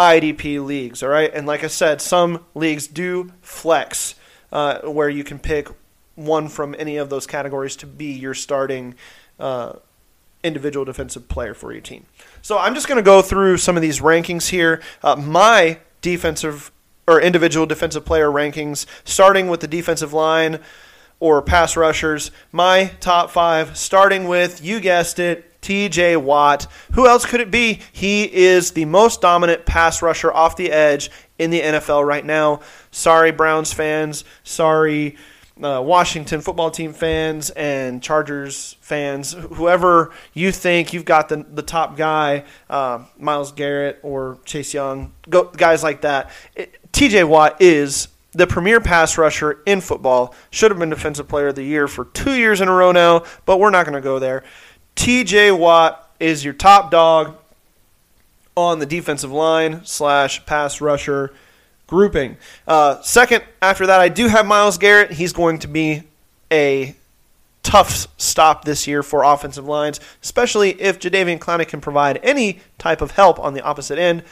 IDP 0.00 0.64
leagues, 0.64 1.02
all 1.02 1.10
right? 1.10 1.30
And 1.34 1.46
like 1.46 1.62
I 1.62 1.66
said, 1.66 2.00
some 2.00 2.46
leagues 2.54 2.86
do 2.86 3.32
flex 3.42 4.14
uh, 4.50 4.78
where 4.80 5.10
you 5.10 5.24
can 5.24 5.38
pick 5.38 5.68
one 6.14 6.48
from 6.48 6.74
any 6.78 6.96
of 6.96 7.10
those 7.10 7.26
categories 7.26 7.76
to 7.76 7.86
be 7.86 8.06
your 8.06 8.32
starting 8.32 8.94
uh, 9.38 9.74
individual 10.42 10.86
defensive 10.86 11.28
player 11.28 11.52
for 11.52 11.70
your 11.70 11.82
team. 11.82 12.06
So 12.40 12.56
I'm 12.56 12.74
just 12.74 12.88
going 12.88 12.96
to 12.96 13.02
go 13.02 13.20
through 13.20 13.58
some 13.58 13.76
of 13.76 13.82
these 13.82 14.00
rankings 14.00 14.48
here. 14.48 14.80
Uh, 15.02 15.16
my 15.16 15.80
defensive 16.00 16.72
or 17.06 17.20
individual 17.20 17.66
defensive 17.66 18.06
player 18.06 18.30
rankings, 18.30 18.86
starting 19.04 19.48
with 19.48 19.60
the 19.60 19.68
defensive 19.68 20.14
line 20.14 20.60
or 21.18 21.42
pass 21.42 21.76
rushers. 21.76 22.30
My 22.52 22.92
top 23.00 23.30
five, 23.30 23.76
starting 23.76 24.28
with, 24.28 24.64
you 24.64 24.80
guessed 24.80 25.18
it, 25.18 25.49
TJ 25.62 26.22
Watt. 26.22 26.66
Who 26.92 27.06
else 27.06 27.26
could 27.26 27.40
it 27.40 27.50
be? 27.50 27.80
He 27.92 28.24
is 28.24 28.72
the 28.72 28.84
most 28.84 29.20
dominant 29.20 29.66
pass 29.66 30.02
rusher 30.02 30.32
off 30.32 30.56
the 30.56 30.70
edge 30.70 31.10
in 31.38 31.50
the 31.50 31.60
NFL 31.60 32.06
right 32.06 32.24
now. 32.24 32.60
Sorry, 32.90 33.30
Browns 33.30 33.72
fans. 33.72 34.24
Sorry, 34.44 35.16
uh, 35.62 35.82
Washington 35.82 36.40
football 36.40 36.70
team 36.70 36.92
fans 36.92 37.50
and 37.50 38.02
Chargers 38.02 38.76
fans, 38.80 39.32
whoever 39.32 40.10
you 40.32 40.52
think 40.52 40.92
you've 40.92 41.04
got 41.04 41.28
the, 41.28 41.44
the 41.50 41.62
top 41.62 41.96
guy, 41.96 42.44
uh, 42.68 43.04
Myles 43.18 43.52
Garrett 43.52 43.98
or 44.02 44.38
Chase 44.44 44.72
Young, 44.72 45.12
go, 45.28 45.44
guys 45.44 45.82
like 45.82 46.02
that. 46.02 46.30
TJ 46.92 47.28
Watt 47.28 47.60
is 47.60 48.08
the 48.32 48.46
premier 48.46 48.80
pass 48.80 49.18
rusher 49.18 49.60
in 49.66 49.80
football. 49.80 50.34
Should 50.50 50.70
have 50.70 50.78
been 50.78 50.90
Defensive 50.90 51.28
Player 51.28 51.48
of 51.48 51.56
the 51.56 51.64
Year 51.64 51.88
for 51.88 52.06
two 52.06 52.34
years 52.34 52.60
in 52.60 52.68
a 52.68 52.72
row 52.72 52.92
now, 52.92 53.24
but 53.44 53.58
we're 53.58 53.70
not 53.70 53.84
going 53.84 53.96
to 53.96 54.00
go 54.00 54.18
there. 54.18 54.44
TJ 55.00 55.58
Watt 55.58 56.12
is 56.20 56.44
your 56.44 56.52
top 56.52 56.90
dog 56.90 57.34
on 58.54 58.80
the 58.80 58.84
defensive 58.84 59.32
line 59.32 59.82
slash 59.86 60.44
pass 60.44 60.82
rusher 60.82 61.32
grouping. 61.86 62.36
Uh, 62.66 63.00
second, 63.00 63.42
after 63.62 63.86
that, 63.86 63.98
I 63.98 64.10
do 64.10 64.28
have 64.28 64.44
Myles 64.44 64.76
Garrett. 64.76 65.12
He's 65.12 65.32
going 65.32 65.60
to 65.60 65.68
be 65.68 66.02
a 66.52 66.94
tough 67.62 68.08
stop 68.18 68.66
this 68.66 68.86
year 68.86 69.02
for 69.02 69.24
offensive 69.24 69.64
lines, 69.64 70.00
especially 70.22 70.78
if 70.78 70.98
Jadeveon 70.98 71.38
Clowney 71.38 71.66
can 71.66 71.80
provide 71.80 72.20
any 72.22 72.60
type 72.76 73.00
of 73.00 73.12
help 73.12 73.40
on 73.40 73.54
the 73.54 73.62
opposite 73.62 73.98
end, 73.98 74.22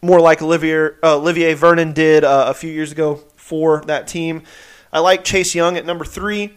more 0.00 0.20
like 0.20 0.42
Olivier, 0.42 0.90
uh, 1.02 1.16
Olivier 1.16 1.54
Vernon 1.54 1.92
did 1.92 2.22
uh, 2.22 2.44
a 2.46 2.54
few 2.54 2.70
years 2.70 2.92
ago 2.92 3.16
for 3.34 3.82
that 3.86 4.06
team. 4.06 4.44
I 4.92 5.00
like 5.00 5.24
Chase 5.24 5.56
Young 5.56 5.76
at 5.76 5.84
number 5.84 6.04
three. 6.04 6.54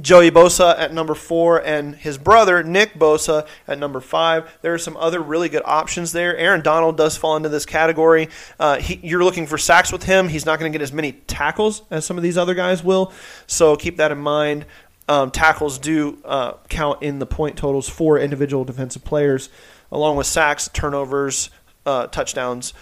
Joey 0.00 0.30
Bosa 0.30 0.78
at 0.78 0.92
number 0.92 1.14
four, 1.14 1.64
and 1.64 1.94
his 1.94 2.18
brother 2.18 2.62
Nick 2.62 2.94
Bosa 2.94 3.46
at 3.66 3.78
number 3.78 4.00
five. 4.00 4.58
There 4.62 4.74
are 4.74 4.78
some 4.78 4.96
other 4.96 5.20
really 5.20 5.48
good 5.48 5.62
options 5.64 6.12
there. 6.12 6.36
Aaron 6.36 6.62
Donald 6.62 6.96
does 6.96 7.16
fall 7.16 7.36
into 7.36 7.48
this 7.48 7.66
category. 7.66 8.28
Uh, 8.58 8.78
he, 8.78 9.00
you're 9.02 9.24
looking 9.24 9.46
for 9.46 9.58
sacks 9.58 9.92
with 9.92 10.02
him. 10.02 10.28
He's 10.28 10.46
not 10.46 10.58
going 10.58 10.70
to 10.70 10.76
get 10.76 10.82
as 10.82 10.92
many 10.92 11.12
tackles 11.12 11.82
as 11.90 12.04
some 12.04 12.16
of 12.16 12.22
these 12.22 12.38
other 12.38 12.54
guys 12.54 12.82
will, 12.84 13.12
so 13.46 13.76
keep 13.76 13.96
that 13.96 14.12
in 14.12 14.18
mind. 14.18 14.66
Um, 15.08 15.30
tackles 15.30 15.78
do 15.78 16.18
uh, 16.24 16.54
count 16.68 17.02
in 17.02 17.18
the 17.18 17.26
point 17.26 17.56
totals 17.56 17.88
for 17.88 18.18
individual 18.18 18.64
defensive 18.64 19.04
players, 19.04 19.48
along 19.90 20.16
with 20.16 20.26
sacks, 20.26 20.68
turnovers, 20.72 21.48
uh, 21.86 22.08
touchdowns, 22.08 22.74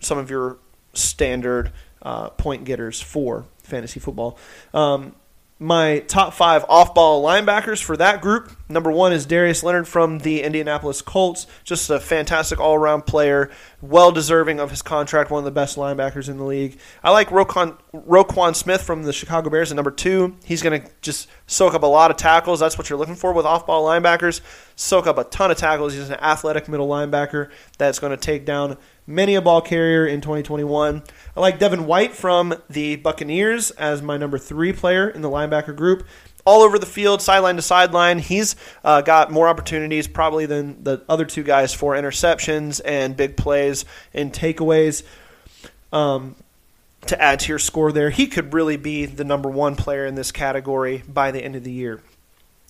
some 0.00 0.16
of 0.16 0.30
your 0.30 0.56
standard 0.94 1.70
uh, 2.02 2.30
point 2.30 2.64
getters 2.64 3.00
for 3.00 3.44
fantasy 3.62 4.00
football. 4.00 4.38
Um, 4.72 5.14
my 5.62 5.98
top 6.08 6.32
five 6.32 6.64
off 6.70 6.94
ball 6.94 7.22
linebackers 7.22 7.82
for 7.82 7.94
that 7.98 8.22
group. 8.22 8.50
Number 8.70 8.90
one 8.90 9.12
is 9.12 9.26
Darius 9.26 9.62
Leonard 9.62 9.86
from 9.86 10.20
the 10.20 10.42
Indianapolis 10.42 11.02
Colts. 11.02 11.46
Just 11.64 11.90
a 11.90 12.00
fantastic 12.00 12.58
all 12.58 12.74
around 12.74 13.02
player, 13.02 13.50
well 13.82 14.10
deserving 14.10 14.58
of 14.58 14.70
his 14.70 14.80
contract, 14.80 15.30
one 15.30 15.40
of 15.40 15.44
the 15.44 15.50
best 15.50 15.76
linebackers 15.76 16.30
in 16.30 16.38
the 16.38 16.44
league. 16.44 16.78
I 17.04 17.10
like 17.10 17.28
Roquan, 17.28 17.76
Roquan 17.92 18.56
Smith 18.56 18.80
from 18.80 19.02
the 19.02 19.12
Chicago 19.12 19.50
Bears 19.50 19.70
at 19.70 19.76
number 19.76 19.90
two. 19.90 20.34
He's 20.46 20.62
going 20.62 20.80
to 20.80 20.88
just 21.02 21.28
soak 21.46 21.74
up 21.74 21.82
a 21.82 21.86
lot 21.86 22.10
of 22.10 22.16
tackles. 22.16 22.60
That's 22.60 22.78
what 22.78 22.88
you're 22.88 22.98
looking 22.98 23.14
for 23.14 23.34
with 23.34 23.44
off 23.44 23.66
ball 23.66 23.86
linebackers. 23.86 24.40
Soak 24.76 25.06
up 25.06 25.18
a 25.18 25.24
ton 25.24 25.50
of 25.50 25.58
tackles. 25.58 25.92
He's 25.92 26.08
an 26.08 26.20
athletic 26.20 26.68
middle 26.68 26.88
linebacker 26.88 27.50
that's 27.76 27.98
going 27.98 28.12
to 28.12 28.16
take 28.16 28.46
down 28.46 28.78
many 29.10 29.34
a 29.34 29.42
ball 29.42 29.60
carrier 29.60 30.06
in 30.06 30.20
2021. 30.20 31.02
I 31.36 31.40
like 31.40 31.58
Devin 31.58 31.86
White 31.86 32.14
from 32.14 32.54
the 32.70 32.96
Buccaneers 32.96 33.72
as 33.72 34.00
my 34.00 34.16
number 34.16 34.38
three 34.38 34.72
player 34.72 35.08
in 35.08 35.20
the 35.20 35.28
linebacker 35.28 35.74
group. 35.76 36.06
All 36.46 36.62
over 36.62 36.78
the 36.78 36.86
field, 36.86 37.20
sideline 37.20 37.56
to 37.56 37.62
sideline. 37.62 38.18
He's 38.18 38.56
uh, 38.82 39.02
got 39.02 39.30
more 39.30 39.48
opportunities 39.48 40.06
probably 40.08 40.46
than 40.46 40.82
the 40.84 41.02
other 41.08 41.26
two 41.26 41.42
guys 41.42 41.74
for 41.74 41.94
interceptions 41.94 42.80
and 42.84 43.16
big 43.16 43.36
plays 43.36 43.84
and 44.14 44.32
takeaways. 44.32 45.02
Um, 45.92 46.36
to 47.06 47.20
add 47.20 47.40
to 47.40 47.48
your 47.48 47.58
score 47.58 47.92
there, 47.92 48.10
he 48.10 48.26
could 48.26 48.54
really 48.54 48.76
be 48.76 49.06
the 49.06 49.24
number 49.24 49.48
one 49.48 49.74
player 49.74 50.06
in 50.06 50.14
this 50.14 50.32
category 50.32 51.02
by 51.08 51.30
the 51.30 51.42
end 51.42 51.56
of 51.56 51.64
the 51.64 51.72
year. 51.72 52.00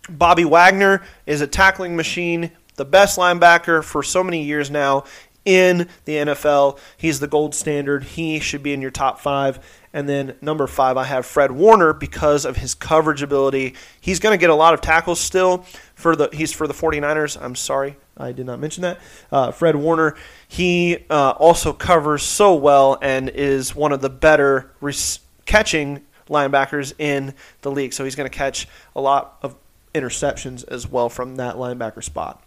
Bobby 0.09 0.45
Wagner 0.45 1.03
is 1.27 1.41
a 1.41 1.47
tackling 1.47 1.97
machine, 1.97 2.51
the 2.77 2.85
best 2.85 3.19
linebacker 3.19 3.85
for 3.85 4.03
so 4.03 4.25
many 4.25 4.43
years 4.43 4.71
now 4.71 5.05
in 5.51 5.89
the 6.05 6.15
NFL. 6.15 6.79
He's 6.97 7.19
the 7.19 7.27
gold 7.27 7.57
standard. 7.57 8.05
He 8.05 8.39
should 8.39 8.63
be 8.63 8.73
in 8.73 8.81
your 8.81 8.93
top 8.93 9.19
five. 9.19 9.59
And 9.93 10.09
then 10.09 10.37
number 10.41 10.69
five, 10.69 10.97
I 10.97 11.03
have 11.03 11.27
Fred 11.27 11.51
Warner 11.51 11.93
because 11.93 12.45
of 12.45 12.57
his 12.57 12.77
coverage 12.77 13.23
ability. 13.23 13.75
He's 14.01 14.21
going 14.21 14.33
to 14.33 14.41
get 14.41 14.51
a 14.51 14.55
lot 14.55 14.75
of 14.75 14.81
tackles 14.81 15.19
still. 15.19 15.65
For 15.97 16.15
the 16.15 16.31
he's 16.33 16.53
for 16.53 16.69
the 16.69 16.73
49ers. 16.73 17.37
I'm 17.43 17.57
sorry, 17.57 17.97
I 18.17 18.31
did 18.31 18.47
not 18.47 18.61
mention 18.61 18.83
that. 18.83 19.01
Uh, 19.33 19.51
Fred 19.51 19.75
Warner, 19.75 20.17
he 20.47 21.05
uh, 21.11 21.31
also 21.33 21.73
covers 21.73 22.23
so 22.23 22.55
well 22.55 22.97
and 23.03 23.29
is 23.29 23.75
one 23.75 23.93
of 23.93 24.01
the 24.01 24.09
better 24.09 24.71
res- 24.81 25.19
catching 25.47 26.03
linebackers 26.29 26.95
in 26.99 27.35
the 27.63 27.71
league. 27.73 27.93
So 27.93 28.05
he's 28.05 28.15
going 28.15 28.31
to 28.31 28.35
catch 28.35 28.69
a 28.95 29.01
lot 29.01 29.39
of 29.43 29.57
interceptions 29.95 30.65
as 30.69 30.87
well 30.87 31.09
from 31.09 31.37
that 31.37 31.57
linebacker 31.57 32.03
spot. 32.03 32.43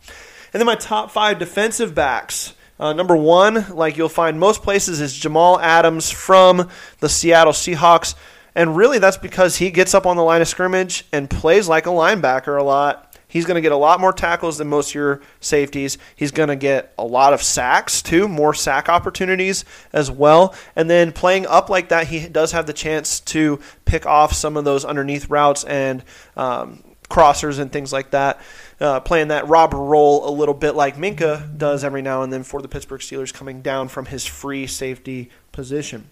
And 0.53 0.61
then 0.61 0.65
my 0.65 0.75
top 0.75 1.11
five 1.11 1.39
defensive 1.39 1.93
backs. 1.93 2.53
Uh, 2.79 2.93
number 2.93 3.15
one, 3.15 3.69
like 3.69 3.97
you'll 3.97 4.09
find 4.09 4.39
most 4.39 4.63
places, 4.63 4.99
is 4.99 5.15
Jamal 5.15 5.59
Adams 5.59 6.09
from 6.09 6.69
the 6.99 7.09
Seattle 7.09 7.53
Seahawks. 7.53 8.15
And 8.55 8.75
really, 8.75 8.99
that's 8.99 9.17
because 9.17 9.57
he 9.57 9.71
gets 9.71 9.93
up 9.93 10.05
on 10.05 10.17
the 10.17 10.23
line 10.23 10.41
of 10.41 10.47
scrimmage 10.47 11.05
and 11.11 11.29
plays 11.29 11.67
like 11.67 11.85
a 11.85 11.89
linebacker 11.89 12.59
a 12.59 12.63
lot. 12.63 13.09
He's 13.27 13.45
going 13.45 13.55
to 13.55 13.61
get 13.61 13.71
a 13.71 13.77
lot 13.77 13.99
more 13.99 14.13
tackles 14.13 14.59
than 14.59 14.67
most 14.67 14.91
of 14.91 14.95
your 14.95 15.21
safeties. 15.39 15.97
He's 16.15 16.29
going 16.29 16.49
to 16.49 16.55
get 16.55 16.93
a 16.99 17.03
lot 17.03 17.33
of 17.33 17.41
sacks, 17.41 18.03
too, 18.03 18.27
more 18.27 18.53
sack 18.53 18.89
opportunities 18.89 19.65
as 19.91 20.11
well. 20.11 20.53
And 20.75 20.87
then 20.87 21.11
playing 21.11 21.47
up 21.47 21.67
like 21.67 21.89
that, 21.89 22.07
he 22.07 22.27
does 22.27 22.51
have 22.51 22.67
the 22.67 22.73
chance 22.73 23.19
to 23.21 23.59
pick 23.85 24.05
off 24.05 24.33
some 24.33 24.55
of 24.55 24.65
those 24.65 24.85
underneath 24.85 25.31
routes 25.31 25.63
and 25.63 26.03
um, 26.37 26.83
crossers 27.09 27.57
and 27.57 27.71
things 27.71 27.91
like 27.91 28.11
that 28.11 28.39
uh, 28.83 28.99
playing 28.99 29.29
that 29.29 29.47
robber 29.47 29.77
role 29.77 30.27
a 30.27 30.31
little 30.31 30.53
bit 30.53 30.75
like 30.75 30.97
Minkah 30.97 31.57
does 31.57 31.83
every 31.83 32.01
now 32.01 32.21
and 32.21 32.33
then 32.33 32.43
for 32.43 32.61
the 32.61 32.67
Pittsburgh 32.67 32.99
Steelers, 32.99 33.33
coming 33.33 33.61
down 33.61 33.87
from 33.87 34.07
his 34.07 34.25
free 34.25 34.67
safety 34.67 35.29
position. 35.53 36.09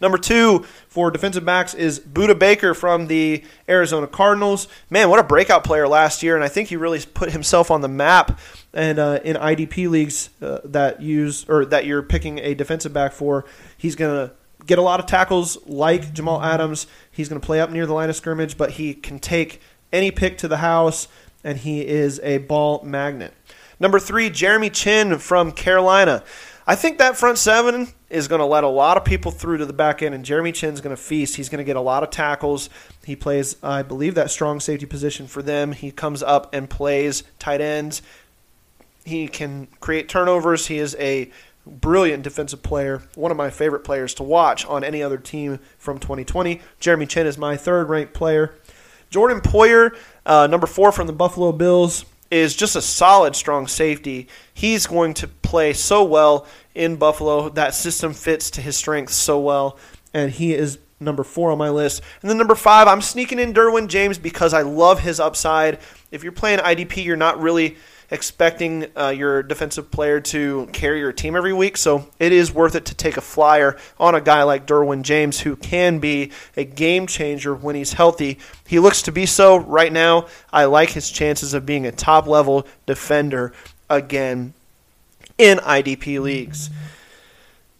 Number 0.00 0.16
two 0.16 0.64
for 0.88 1.10
defensive 1.10 1.44
backs 1.44 1.74
is 1.74 1.98
Budda 1.98 2.38
Baker 2.38 2.72
from 2.72 3.08
the 3.08 3.42
Arizona 3.68 4.06
Cardinals. 4.06 4.68
Man, 4.90 5.10
what 5.10 5.18
a 5.18 5.24
breakout 5.24 5.64
player 5.64 5.88
last 5.88 6.22
year, 6.22 6.36
and 6.36 6.44
I 6.44 6.48
think 6.48 6.68
he 6.68 6.76
really 6.76 7.00
put 7.00 7.32
himself 7.32 7.70
on 7.70 7.80
the 7.80 7.88
map. 7.88 8.38
And 8.72 8.98
uh, 8.98 9.18
in 9.24 9.36
IDP 9.36 9.90
leagues 9.90 10.30
uh, 10.40 10.60
that 10.64 11.02
use 11.02 11.48
or 11.48 11.64
that 11.66 11.84
you're 11.84 12.02
picking 12.02 12.38
a 12.38 12.54
defensive 12.54 12.92
back 12.92 13.12
for, 13.12 13.44
he's 13.76 13.96
going 13.96 14.28
to 14.28 14.34
get 14.66 14.78
a 14.78 14.82
lot 14.82 15.00
of 15.00 15.06
tackles 15.06 15.58
like 15.66 16.12
Jamal 16.12 16.40
Adams. 16.42 16.86
He's 17.10 17.28
going 17.28 17.40
to 17.40 17.44
play 17.44 17.60
up 17.60 17.70
near 17.70 17.86
the 17.86 17.92
line 17.92 18.08
of 18.08 18.16
scrimmage, 18.16 18.56
but 18.56 18.72
he 18.72 18.94
can 18.94 19.18
take 19.18 19.60
any 19.92 20.10
pick 20.10 20.38
to 20.38 20.48
the 20.48 20.58
house, 20.58 21.06
and 21.44 21.58
he 21.58 21.86
is 21.86 22.20
a 22.22 22.38
ball 22.38 22.82
magnet. 22.84 23.34
Number 23.80 23.98
three, 23.98 24.30
Jeremy 24.30 24.70
Chinn 24.70 25.18
from 25.18 25.52
Carolina. 25.52 26.22
I 26.66 26.76
think 26.76 26.98
that 26.98 27.16
front 27.16 27.38
seven 27.38 27.88
is 28.08 28.28
going 28.28 28.38
to 28.38 28.44
let 28.44 28.62
a 28.62 28.68
lot 28.68 28.96
of 28.96 29.04
people 29.04 29.32
through 29.32 29.58
to 29.58 29.66
the 29.66 29.72
back 29.72 30.02
end, 30.02 30.14
and 30.14 30.24
Jeremy 30.24 30.52
Chinn's 30.52 30.80
going 30.80 30.94
to 30.94 31.02
feast. 31.02 31.34
He's 31.34 31.48
going 31.48 31.58
to 31.58 31.64
get 31.64 31.76
a 31.76 31.80
lot 31.80 32.04
of 32.04 32.10
tackles. 32.10 32.70
He 33.04 33.16
plays, 33.16 33.56
I 33.62 33.82
believe, 33.82 34.14
that 34.14 34.30
strong 34.30 34.60
safety 34.60 34.86
position 34.86 35.26
for 35.26 35.42
them. 35.42 35.72
He 35.72 35.90
comes 35.90 36.22
up 36.22 36.54
and 36.54 36.70
plays 36.70 37.24
tight 37.40 37.60
ends. 37.60 38.02
He 39.04 39.26
can 39.26 39.66
create 39.80 40.08
turnovers. 40.08 40.68
He 40.68 40.78
is 40.78 40.94
a 41.00 41.32
brilliant 41.66 42.22
defensive 42.22 42.62
player, 42.62 43.02
one 43.14 43.30
of 43.30 43.36
my 43.36 43.50
favorite 43.50 43.84
players 43.84 44.14
to 44.14 44.22
watch 44.22 44.64
on 44.66 44.84
any 44.84 45.02
other 45.02 45.18
team 45.18 45.58
from 45.78 45.98
2020. 45.98 46.60
Jeremy 46.78 47.06
Chinn 47.06 47.26
is 47.26 47.38
my 47.38 47.56
third 47.56 47.88
ranked 47.88 48.14
player. 48.14 48.54
Jordan 49.12 49.42
Poyer, 49.42 49.94
uh, 50.24 50.46
number 50.46 50.66
four 50.66 50.90
from 50.90 51.06
the 51.06 51.12
Buffalo 51.12 51.52
Bills 51.52 52.06
is 52.30 52.56
just 52.56 52.74
a 52.76 52.80
solid, 52.80 53.36
strong 53.36 53.66
safety. 53.66 54.26
He's 54.54 54.86
going 54.86 55.12
to 55.14 55.28
play 55.28 55.74
so 55.74 56.02
well 56.02 56.46
in 56.74 56.96
Buffalo. 56.96 57.50
That 57.50 57.74
system 57.74 58.14
fits 58.14 58.50
to 58.52 58.62
his 58.62 58.74
strengths 58.74 59.14
so 59.14 59.38
well, 59.38 59.78
and 60.14 60.30
he 60.30 60.54
is 60.54 60.78
number 60.98 61.24
four 61.24 61.52
on 61.52 61.58
my 61.58 61.68
list. 61.68 62.00
And 62.22 62.30
then 62.30 62.38
number 62.38 62.54
five, 62.54 62.88
I'm 62.88 63.02
sneaking 63.02 63.38
in 63.38 63.52
Derwin 63.52 63.88
James 63.88 64.16
because 64.16 64.54
I 64.54 64.62
love 64.62 65.00
his 65.00 65.20
upside. 65.20 65.78
If 66.10 66.22
you're 66.22 66.32
playing 66.32 66.60
IDP, 66.60 67.04
you're 67.04 67.16
not 67.16 67.38
really 67.38 67.76
expecting 68.12 68.86
uh, 68.94 69.08
your 69.08 69.42
defensive 69.42 69.90
player 69.90 70.20
to 70.20 70.68
carry 70.72 70.98
your 70.98 71.12
team 71.12 71.34
every 71.34 71.54
week. 71.54 71.78
So 71.78 72.08
it 72.20 72.30
is 72.30 72.52
worth 72.52 72.74
it 72.74 72.84
to 72.84 72.94
take 72.94 73.16
a 73.16 73.22
flyer 73.22 73.76
on 73.98 74.14
a 74.14 74.20
guy 74.20 74.42
like 74.42 74.66
Derwin 74.66 75.02
James, 75.02 75.40
who 75.40 75.56
can 75.56 75.98
be 75.98 76.30
a 76.54 76.64
game 76.64 77.06
changer 77.06 77.54
when 77.54 77.74
he's 77.74 77.94
healthy. 77.94 78.38
He 78.68 78.78
looks 78.78 79.00
to 79.02 79.12
be 79.12 79.24
so 79.24 79.56
right 79.56 79.92
now. 79.92 80.26
I 80.52 80.66
like 80.66 80.90
his 80.90 81.10
chances 81.10 81.54
of 81.54 81.64
being 81.64 81.86
a 81.86 81.92
top 81.92 82.26
level 82.26 82.66
defender 82.84 83.54
again 83.88 84.52
in 85.38 85.56
IDP 85.58 86.20
leagues. 86.20 86.68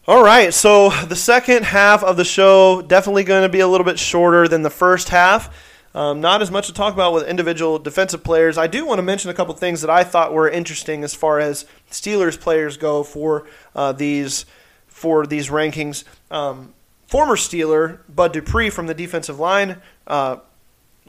All 0.08 0.24
right, 0.24 0.52
so 0.52 0.88
the 0.88 1.14
second 1.14 1.64
half 1.64 2.02
of 2.02 2.16
the 2.16 2.24
show 2.24 2.82
definitely 2.82 3.22
going 3.22 3.42
to 3.42 3.48
be 3.48 3.60
a 3.60 3.68
little 3.68 3.84
bit 3.84 3.98
shorter 3.98 4.48
than 4.48 4.62
the 4.62 4.70
first 4.70 5.10
half. 5.10 5.71
Um, 5.94 6.20
not 6.20 6.40
as 6.40 6.50
much 6.50 6.68
to 6.68 6.72
talk 6.72 6.94
about 6.94 7.12
with 7.12 7.28
individual 7.28 7.78
defensive 7.78 8.24
players. 8.24 8.57
I 8.57 8.66
do 8.66 8.87
want 8.87 8.98
to 8.98 9.02
mention 9.02 9.31
a 9.31 9.35
couple 9.35 9.55
things 9.55 9.83
that 9.83 9.90
I 9.90 10.05
thought 10.05 10.33
were 10.33 10.48
interesting 10.48 11.05
as 11.05 11.14
far 11.14 11.38
as 11.38 11.66
Steelers 11.90 12.40
players 12.40 12.76
go 12.76 13.02
for 13.02 13.46
uh, 13.74 13.92
these 13.92 14.46
for 14.87 15.26
these 15.26 15.48
rankings. 15.48 16.05
Um, 16.31 16.72
former 17.07 17.37
Steeler 17.37 17.98
Bud 18.09 18.33
Dupree 18.33 18.70
from 18.70 18.87
the 18.87 18.94
defensive 18.94 19.38
line 19.38 19.83
uh, 20.07 20.37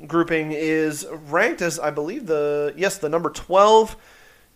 grouping 0.05 0.51
is 0.51 1.07
ranked 1.09 1.61
as 1.61 1.79
I 1.79 1.89
believe 1.89 2.25
the 2.25 2.73
yes 2.75 2.97
the 2.97 3.09
number 3.09 3.29
twelve 3.29 3.95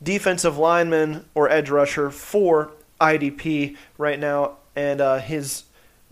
defensive 0.04 0.58
lineman 0.58 1.26
or 1.36 1.50
edge 1.50 1.70
rusher 1.70 2.10
for 2.10 2.72
IDP 3.00 3.78
right 3.98 4.20
now, 4.20 4.58
and 4.76 5.00
uh, 5.00 5.20
his 5.20 5.64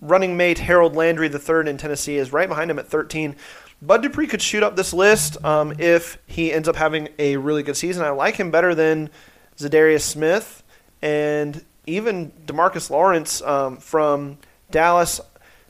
running 0.02 0.38
mate 0.38 0.60
Harold 0.60 0.96
Landry 0.96 1.28
III 1.28 1.70
in 1.70 1.78
Tennessee 1.78 2.18
is 2.18 2.32
right 2.32 2.48
behind 2.48 2.70
him 2.70 2.80
at 2.80 2.88
13. 2.88 3.36
Bud 3.82 4.02
Dupree 4.02 4.28
could 4.28 4.42
shoot 4.42 4.64
up 4.64 4.76
this 4.76 4.94
list 4.94 5.44
um, 5.44 5.76
if 5.80 6.18
he 6.26 6.52
ends 6.52 6.68
up 6.68 6.76
having 6.76 7.10
a 7.20 7.38
really 7.38 7.64
good 7.64 7.78
season. 7.78 8.04
I 8.04 8.10
like 8.10 8.36
him 8.36 8.52
better 8.52 8.74
than 8.74 9.10
Za'Darius 9.58 10.02
Smith 10.02 10.64
and 11.02 11.64
even 11.86 12.32
Demarcus 12.46 12.90
Lawrence 12.90 13.42
um, 13.42 13.78
from 13.78 14.38
Dallas. 14.72 15.22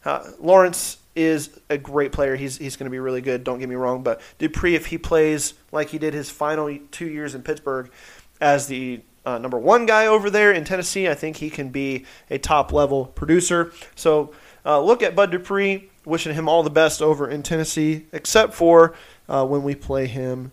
Uh, 0.04 0.24
Lawrence 0.40 0.98
is 1.16 1.60
a 1.70 1.78
great 1.78 2.12
player. 2.12 2.36
He's 2.36 2.58
he's 2.58 2.76
going 2.76 2.86
to 2.86 2.92
be 2.92 3.00
really 3.00 3.22
good. 3.22 3.44
Don't 3.44 3.60
get 3.60 3.70
me 3.70 3.76
wrong, 3.76 4.04
but 4.04 4.22
Dupree, 4.38 4.76
if 4.76 4.88
he 4.88 4.98
plays 4.98 5.54
like 5.72 5.90
he 5.90 5.98
did 5.98 6.14
his 6.14 6.30
final 6.30 6.78
two 6.92 7.08
years 7.08 7.36
in 7.36 7.42
Pittsburgh 7.42 7.92
as 8.40 8.68
the 8.68 9.02
uh, 9.26 9.38
number 9.38 9.58
one 9.58 9.86
guy 9.86 10.08
over 10.08 10.30
there 10.30 10.52
in 10.52 10.64
Tennessee, 10.64 11.08
I 11.10 11.16
think 11.16 11.38
he 11.38 11.50
can 11.50 11.70
be 11.70 12.06
a 12.30 12.38
top 12.38 12.72
level 12.72 13.06
producer. 13.06 13.74
So 13.96 14.34
uh, 14.66 14.82
look 14.82 15.02
at 15.02 15.16
Bud 15.16 15.32
Dupree 15.32 15.90
wishing 16.06 16.34
him 16.34 16.48
all 16.48 16.64
the 16.64 16.70
best 16.70 17.02
over 17.02 17.30
in 17.30 17.44
Tennessee, 17.44 18.06
except 18.12 18.54
for 18.54 18.96
uh, 19.28 19.46
when 19.46 19.64
we 19.64 19.76
play 19.76 20.08
him 20.08 20.52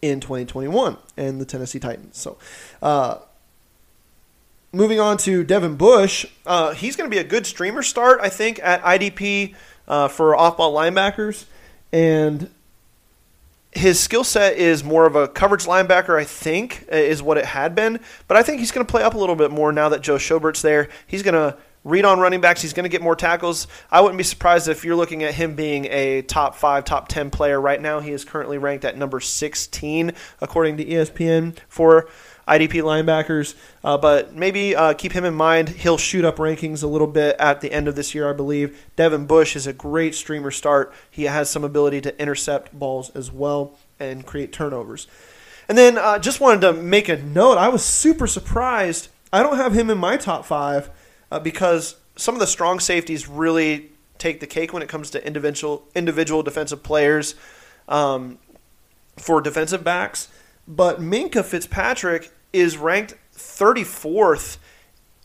in 0.00 0.20
2021 0.20 0.96
and 1.16 1.40
the 1.40 1.44
Tennessee 1.44 1.78
Titans. 1.78 2.18
So, 2.18 2.36
uh, 2.82 3.18
moving 4.72 4.98
on 4.98 5.16
to 5.18 5.44
Devin 5.44 5.76
Bush, 5.76 6.26
uh, 6.44 6.74
he's 6.74 6.96
going 6.96 7.08
to 7.08 7.14
be 7.14 7.20
a 7.20 7.24
good 7.24 7.46
streamer 7.46 7.82
start, 7.82 8.20
I 8.20 8.28
think, 8.28 8.58
at 8.62 8.82
IDP 8.82 9.54
uh, 9.86 10.08
for 10.08 10.34
off-ball 10.34 10.74
linebackers, 10.74 11.44
and 11.92 12.50
his 13.72 13.98
skill 13.98 14.24
set 14.24 14.56
is 14.56 14.84
more 14.84 15.06
of 15.06 15.16
a 15.16 15.28
coverage 15.28 15.64
linebacker, 15.64 16.18
I 16.18 16.24
think, 16.24 16.84
is 16.90 17.22
what 17.22 17.38
it 17.38 17.46
had 17.46 17.74
been. 17.74 18.00
But 18.28 18.36
I 18.36 18.42
think 18.42 18.60
he's 18.60 18.70
going 18.70 18.86
to 18.86 18.90
play 18.90 19.02
up 19.02 19.14
a 19.14 19.18
little 19.18 19.36
bit 19.36 19.50
more 19.50 19.72
now 19.72 19.88
that 19.88 20.02
Joe 20.02 20.18
Schobert's 20.18 20.60
there. 20.60 20.88
He's 21.06 21.22
going 21.22 21.34
to 21.34 21.56
read 21.84 22.04
on 22.04 22.20
running 22.20 22.40
backs. 22.40 22.62
He's 22.62 22.72
going 22.72 22.84
to 22.84 22.90
get 22.90 23.02
more 23.02 23.16
tackles. 23.16 23.66
I 23.90 24.00
wouldn't 24.00 24.18
be 24.18 24.24
surprised 24.24 24.68
if 24.68 24.84
you're 24.84 24.96
looking 24.96 25.22
at 25.22 25.34
him 25.34 25.54
being 25.54 25.86
a 25.86 26.22
top 26.22 26.54
five, 26.54 26.84
top 26.84 27.08
10 27.08 27.30
player 27.30 27.60
right 27.60 27.80
now. 27.80 28.00
He 28.00 28.12
is 28.12 28.24
currently 28.24 28.58
ranked 28.58 28.84
at 28.84 28.96
number 28.96 29.20
16, 29.20 30.12
according 30.40 30.76
to 30.76 30.84
ESPN, 30.84 31.56
for 31.68 32.08
IDP 32.46 32.82
linebackers. 32.82 33.54
Uh, 33.82 33.98
but 33.98 34.34
maybe 34.34 34.76
uh, 34.76 34.94
keep 34.94 35.12
him 35.12 35.24
in 35.24 35.34
mind. 35.34 35.70
He'll 35.70 35.98
shoot 35.98 36.24
up 36.24 36.36
rankings 36.36 36.82
a 36.82 36.86
little 36.86 37.06
bit 37.06 37.36
at 37.38 37.60
the 37.60 37.72
end 37.72 37.88
of 37.88 37.96
this 37.96 38.14
year, 38.14 38.28
I 38.28 38.32
believe. 38.32 38.84
Devin 38.96 39.26
Bush 39.26 39.56
is 39.56 39.66
a 39.66 39.72
great 39.72 40.14
streamer 40.14 40.50
start. 40.50 40.92
He 41.10 41.24
has 41.24 41.50
some 41.50 41.64
ability 41.64 42.00
to 42.02 42.20
intercept 42.20 42.76
balls 42.76 43.10
as 43.10 43.32
well 43.32 43.78
and 43.98 44.24
create 44.26 44.52
turnovers. 44.52 45.06
And 45.68 45.78
then 45.78 45.96
uh, 45.96 46.18
just 46.18 46.40
wanted 46.40 46.60
to 46.62 46.72
make 46.72 47.08
a 47.08 47.16
note. 47.16 47.56
I 47.58 47.68
was 47.68 47.84
super 47.84 48.26
surprised. 48.26 49.08
I 49.32 49.42
don't 49.42 49.56
have 49.56 49.72
him 49.72 49.88
in 49.88 49.98
my 49.98 50.16
top 50.16 50.44
five 50.44 50.90
uh, 51.32 51.38
because 51.40 51.96
some 52.14 52.34
of 52.34 52.40
the 52.40 52.46
strong 52.46 52.78
safeties 52.78 53.26
really 53.26 53.90
take 54.18 54.38
the 54.38 54.46
cake 54.46 54.72
when 54.72 54.82
it 54.82 54.88
comes 54.88 55.10
to 55.10 55.26
individual 55.26 55.82
individual 55.94 56.42
defensive 56.42 56.82
players 56.82 57.34
um, 57.88 58.38
for 59.16 59.40
defensive 59.40 59.82
backs. 59.82 60.28
But 60.68 61.00
Minkah 61.00 61.44
Fitzpatrick 61.44 62.30
is 62.52 62.76
ranked 62.76 63.14
34th 63.34 64.58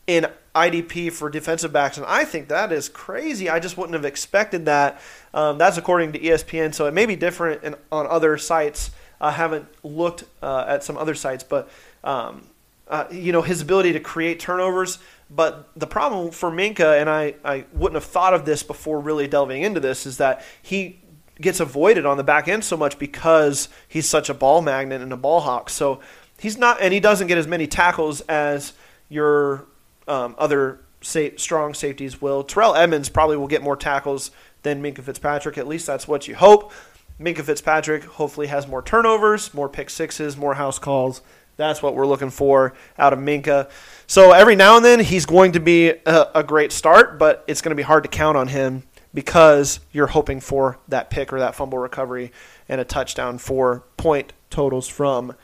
in 0.08 0.28
IDP 0.56 1.12
for 1.12 1.30
defensive 1.30 1.74
backs, 1.74 1.98
and 1.98 2.06
I 2.06 2.24
think 2.24 2.48
that 2.48 2.72
is 2.72 2.88
crazy. 2.88 3.50
I 3.50 3.60
just 3.60 3.78
wouldn't 3.78 3.94
have 3.94 4.06
expected 4.06 4.66
that. 4.66 5.02
Um, 5.34 5.58
that's 5.58 5.78
according 5.78 6.14
to 6.14 6.20
ESPN, 6.20 6.74
so 6.74 6.88
it 6.88 6.94
may 6.94 7.06
be 7.06 7.18
different 7.18 7.64
in, 7.64 7.76
on 7.92 8.08
other 8.08 8.38
sites. 8.38 8.92
I 9.20 9.32
haven't 9.32 9.68
looked 9.84 10.24
uh, 10.42 10.66
at 10.70 10.86
some 10.86 10.98
other 10.98 11.16
sites, 11.16 11.44
but 11.44 11.70
um, 12.06 12.48
uh, 12.88 13.06
you 13.12 13.34
know 13.34 13.42
his 13.42 13.62
ability 13.62 13.94
to 13.94 14.00
create 14.00 14.40
turnovers 14.40 15.00
but 15.30 15.70
the 15.76 15.88
problem 15.88 16.32
for 16.32 16.50
Minkah, 16.50 17.00
and 17.00 17.10
I, 17.10 17.36
I 17.44 17.66
wouldn't 17.74 18.02
have 18.02 18.10
thought 18.10 18.34
of 18.34 18.46
this 18.46 18.64
before 18.64 19.00
really 19.00 19.28
delving 19.28 19.62
into 19.62 19.80
this, 19.80 20.06
is 20.06 20.18
that 20.18 20.44
he 20.62 21.02
gets 21.40 21.60
avoided 21.60 22.06
on 22.06 22.18
the 22.18 22.24
back 22.24 22.48
end 22.48 22.64
so 22.64 22.78
much 22.78 22.98
because 22.98 23.70
he's 23.88 24.08
such 24.08 24.30
a 24.30 24.34
ball 24.34 24.62
magnet 24.62 25.02
and 25.02 25.12
a 25.12 25.18
ball 25.18 25.42
hawk. 25.42 25.70
So 25.70 26.00
he's 26.40 26.58
not, 26.58 26.82
and 26.82 26.94
he 26.94 27.00
doesn't 27.00 27.28
get 27.28 27.38
as 27.38 27.48
many 27.48 27.68
tackles 27.68 28.22
as 28.22 28.74
your 29.10 29.66
um, 30.08 30.36
other 30.38 30.80
strong 31.02 31.74
safeties 31.74 32.22
will. 32.22 32.44
Terrell 32.44 32.76
Edmunds 32.76 33.10
probably 33.10 33.38
will 33.38 33.48
get 33.48 33.62
more 33.62 33.76
tackles 33.76 34.32
than 34.64 34.82
Minkah 34.82 35.04
Fitzpatrick. 35.04 35.58
At 35.58 35.68
least 35.68 35.86
that's 35.88 36.08
what 36.08 36.28
you 36.28 36.36
hope. 36.36 36.72
Minkah 37.20 37.44
Fitzpatrick 37.44 38.04
hopefully 38.04 38.48
has 38.48 38.68
more 38.68 38.82
turnovers, 38.82 39.54
more 39.54 39.70
pick 39.70 39.90
sixes, 39.90 40.38
more 40.38 40.56
house 40.56 40.80
calls. 40.80 41.22
That's 41.58 41.82
what 41.84 41.96
we're 41.96 42.08
looking 42.08 42.30
for 42.30 42.74
out 42.98 43.14
of 43.14 43.20
Minkah. 43.20 43.70
So 44.06 44.32
every 44.32 44.56
now 44.56 44.78
and 44.78 44.86
then 44.86 45.00
he's 45.00 45.26
going 45.26 45.52
to 45.54 45.60
be 45.60 45.90
a, 45.90 46.28
a 46.36 46.44
great 46.44 46.72
start, 46.72 47.20
but 47.20 47.44
it's 47.48 47.62
going 47.62 47.72
to 47.72 47.76
be 47.76 47.84
hard 47.84 48.04
to 48.04 48.10
count 48.10 48.38
on 48.38 48.48
him 48.48 48.84
because 49.14 49.80
you're 49.92 50.08
hoping 50.08 50.40
for 50.40 50.78
that 50.88 51.10
pick 51.10 51.34
or 51.34 51.40
that 51.40 51.56
fumble 51.56 51.80
recovery 51.80 52.32
and 52.70 52.80
a 52.80 52.86
touchdown 52.86 53.38
for 53.38 53.84
point 53.98 54.34
totals 54.50 54.88
from 54.88 55.36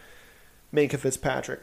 Minkah 0.73 0.99
Fitzpatrick. 0.99 1.62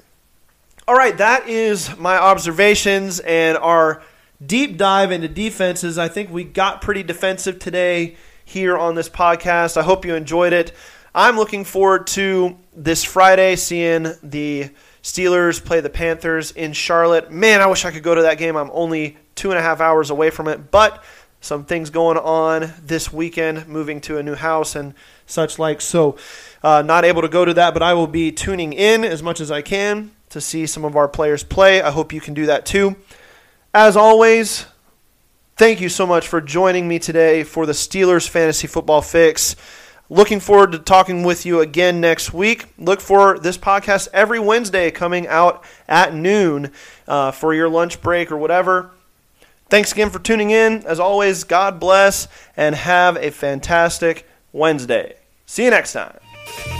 All 0.89 0.97
right, 0.97 1.17
that 1.19 1.49
is 1.49 1.97
my 1.99 2.17
observations 2.17 3.21
and 3.21 3.57
our 3.59 4.03
deep 4.45 4.77
dive 4.77 5.13
into 5.13 5.29
defenses. 5.29 5.99
I 5.99 6.09
think 6.09 6.31
we 6.31 6.43
got 6.43 6.83
pretty 6.83 7.03
defensive 7.03 7.59
today 7.59 8.17
here 8.45 8.77
on 8.77 8.97
this 8.97 9.09
podcast. 9.09 9.77
I 9.77 9.83
hope 9.83 10.05
you 10.05 10.15
enjoyed 10.15 10.53
it. 10.53 10.73
I'm 11.15 11.37
looking 11.37 11.65
forward 11.65 12.07
to 12.09 12.57
this 12.73 13.03
Friday 13.03 13.57
seeing 13.57 14.15
the 14.23 14.71
Steelers 15.03 15.65
play 15.65 15.81
the 15.81 15.91
Panthers 15.91 16.53
in 16.53 16.73
Charlotte. 16.73 17.33
Man, 17.33 17.61
I 17.61 17.67
wish 17.67 17.85
I 17.85 17.91
could 17.91 18.05
go 18.05 18.15
to 18.15 18.23
that 18.23 18.39
game. 18.39 18.57
I'm 18.57 18.71
only 18.73 19.17
two 19.35 19.51
and 19.51 19.59
a 19.59 19.63
half 19.63 19.81
hours 19.81 20.11
away 20.11 20.31
from 20.31 20.47
it, 20.47 20.71
but 20.71 21.03
some 21.41 21.65
things 21.65 21.91
going 21.91 22.17
on 22.17 22.73
this 22.81 23.13
weekend, 23.13 23.67
moving 23.67 24.01
to 24.03 24.19
a 24.19 24.23
new 24.23 24.37
house 24.37 24.77
and 24.77 24.95
such 25.27 25.59
like. 25.59 25.81
So, 25.81 26.17
uh, 26.63 26.83
not 26.83 27.05
able 27.05 27.23
to 27.23 27.29
go 27.29 27.45
to 27.45 27.55
that, 27.55 27.75
but 27.75 27.83
I 27.83 27.95
will 27.95 28.07
be 28.07 28.31
tuning 28.31 28.73
in 28.73 29.05
as 29.05 29.21
much 29.21 29.41
as 29.41 29.51
I 29.51 29.63
can 29.63 30.13
to 30.29 30.41
see 30.41 30.65
some 30.65 30.85
of 30.85 30.95
our 30.95 31.09
players 31.09 31.43
play. 31.43 31.83
I 31.83 31.91
hope 31.91 32.13
you 32.13 32.21
can 32.21 32.35
do 32.35 32.47
that 32.47 32.67
too. 32.67 32.95
As 33.75 33.97
always, 33.97 34.67
thank 35.57 35.81
you 35.81 35.89
so 35.89 36.07
much 36.07 36.29
for 36.29 36.41
joining 36.41 36.87
me 36.87 37.01
today 37.01 37.43
for 37.43 37.67
the 37.67 37.73
Steelers 37.73 38.29
Fantasy 38.29 38.69
Football 38.69 39.03
Fix. 39.03 39.57
Looking 40.13 40.41
forward 40.41 40.73
to 40.73 40.79
talking 40.81 41.23
with 41.23 41.47
you 41.47 41.61
again 41.61 42.01
next 42.01 42.35
week. 42.35 42.67
Look 42.77 43.01
for 43.01 43.39
this 43.39 43.57
podcast 43.57 44.09
every 44.13 44.41
Wednesday 44.41 44.91
coming 44.91 45.29
out 45.29 45.63
at 45.87 46.13
noon 46.13 46.73
uh, 47.07 47.31
for 47.31 47.55
your 47.55 47.69
lunch 47.69 48.03
break 48.03 48.33
or 48.33 48.37
whatever. 48.37 48.91
Thanks 49.69 49.93
again 49.93 50.11
for 50.11 50.19
tuning 50.19 50.51
in. 50.51 50.85
As 50.85 50.99
always, 50.99 51.45
God 51.45 51.79
bless 51.79 52.27
and 52.57 52.75
have 52.75 53.17
a 53.19 53.31
fantastic 53.31 54.29
Wednesday. 54.53 55.15
See 55.47 55.65
you 55.65 55.71
next 55.71 55.93
time. 55.93 56.80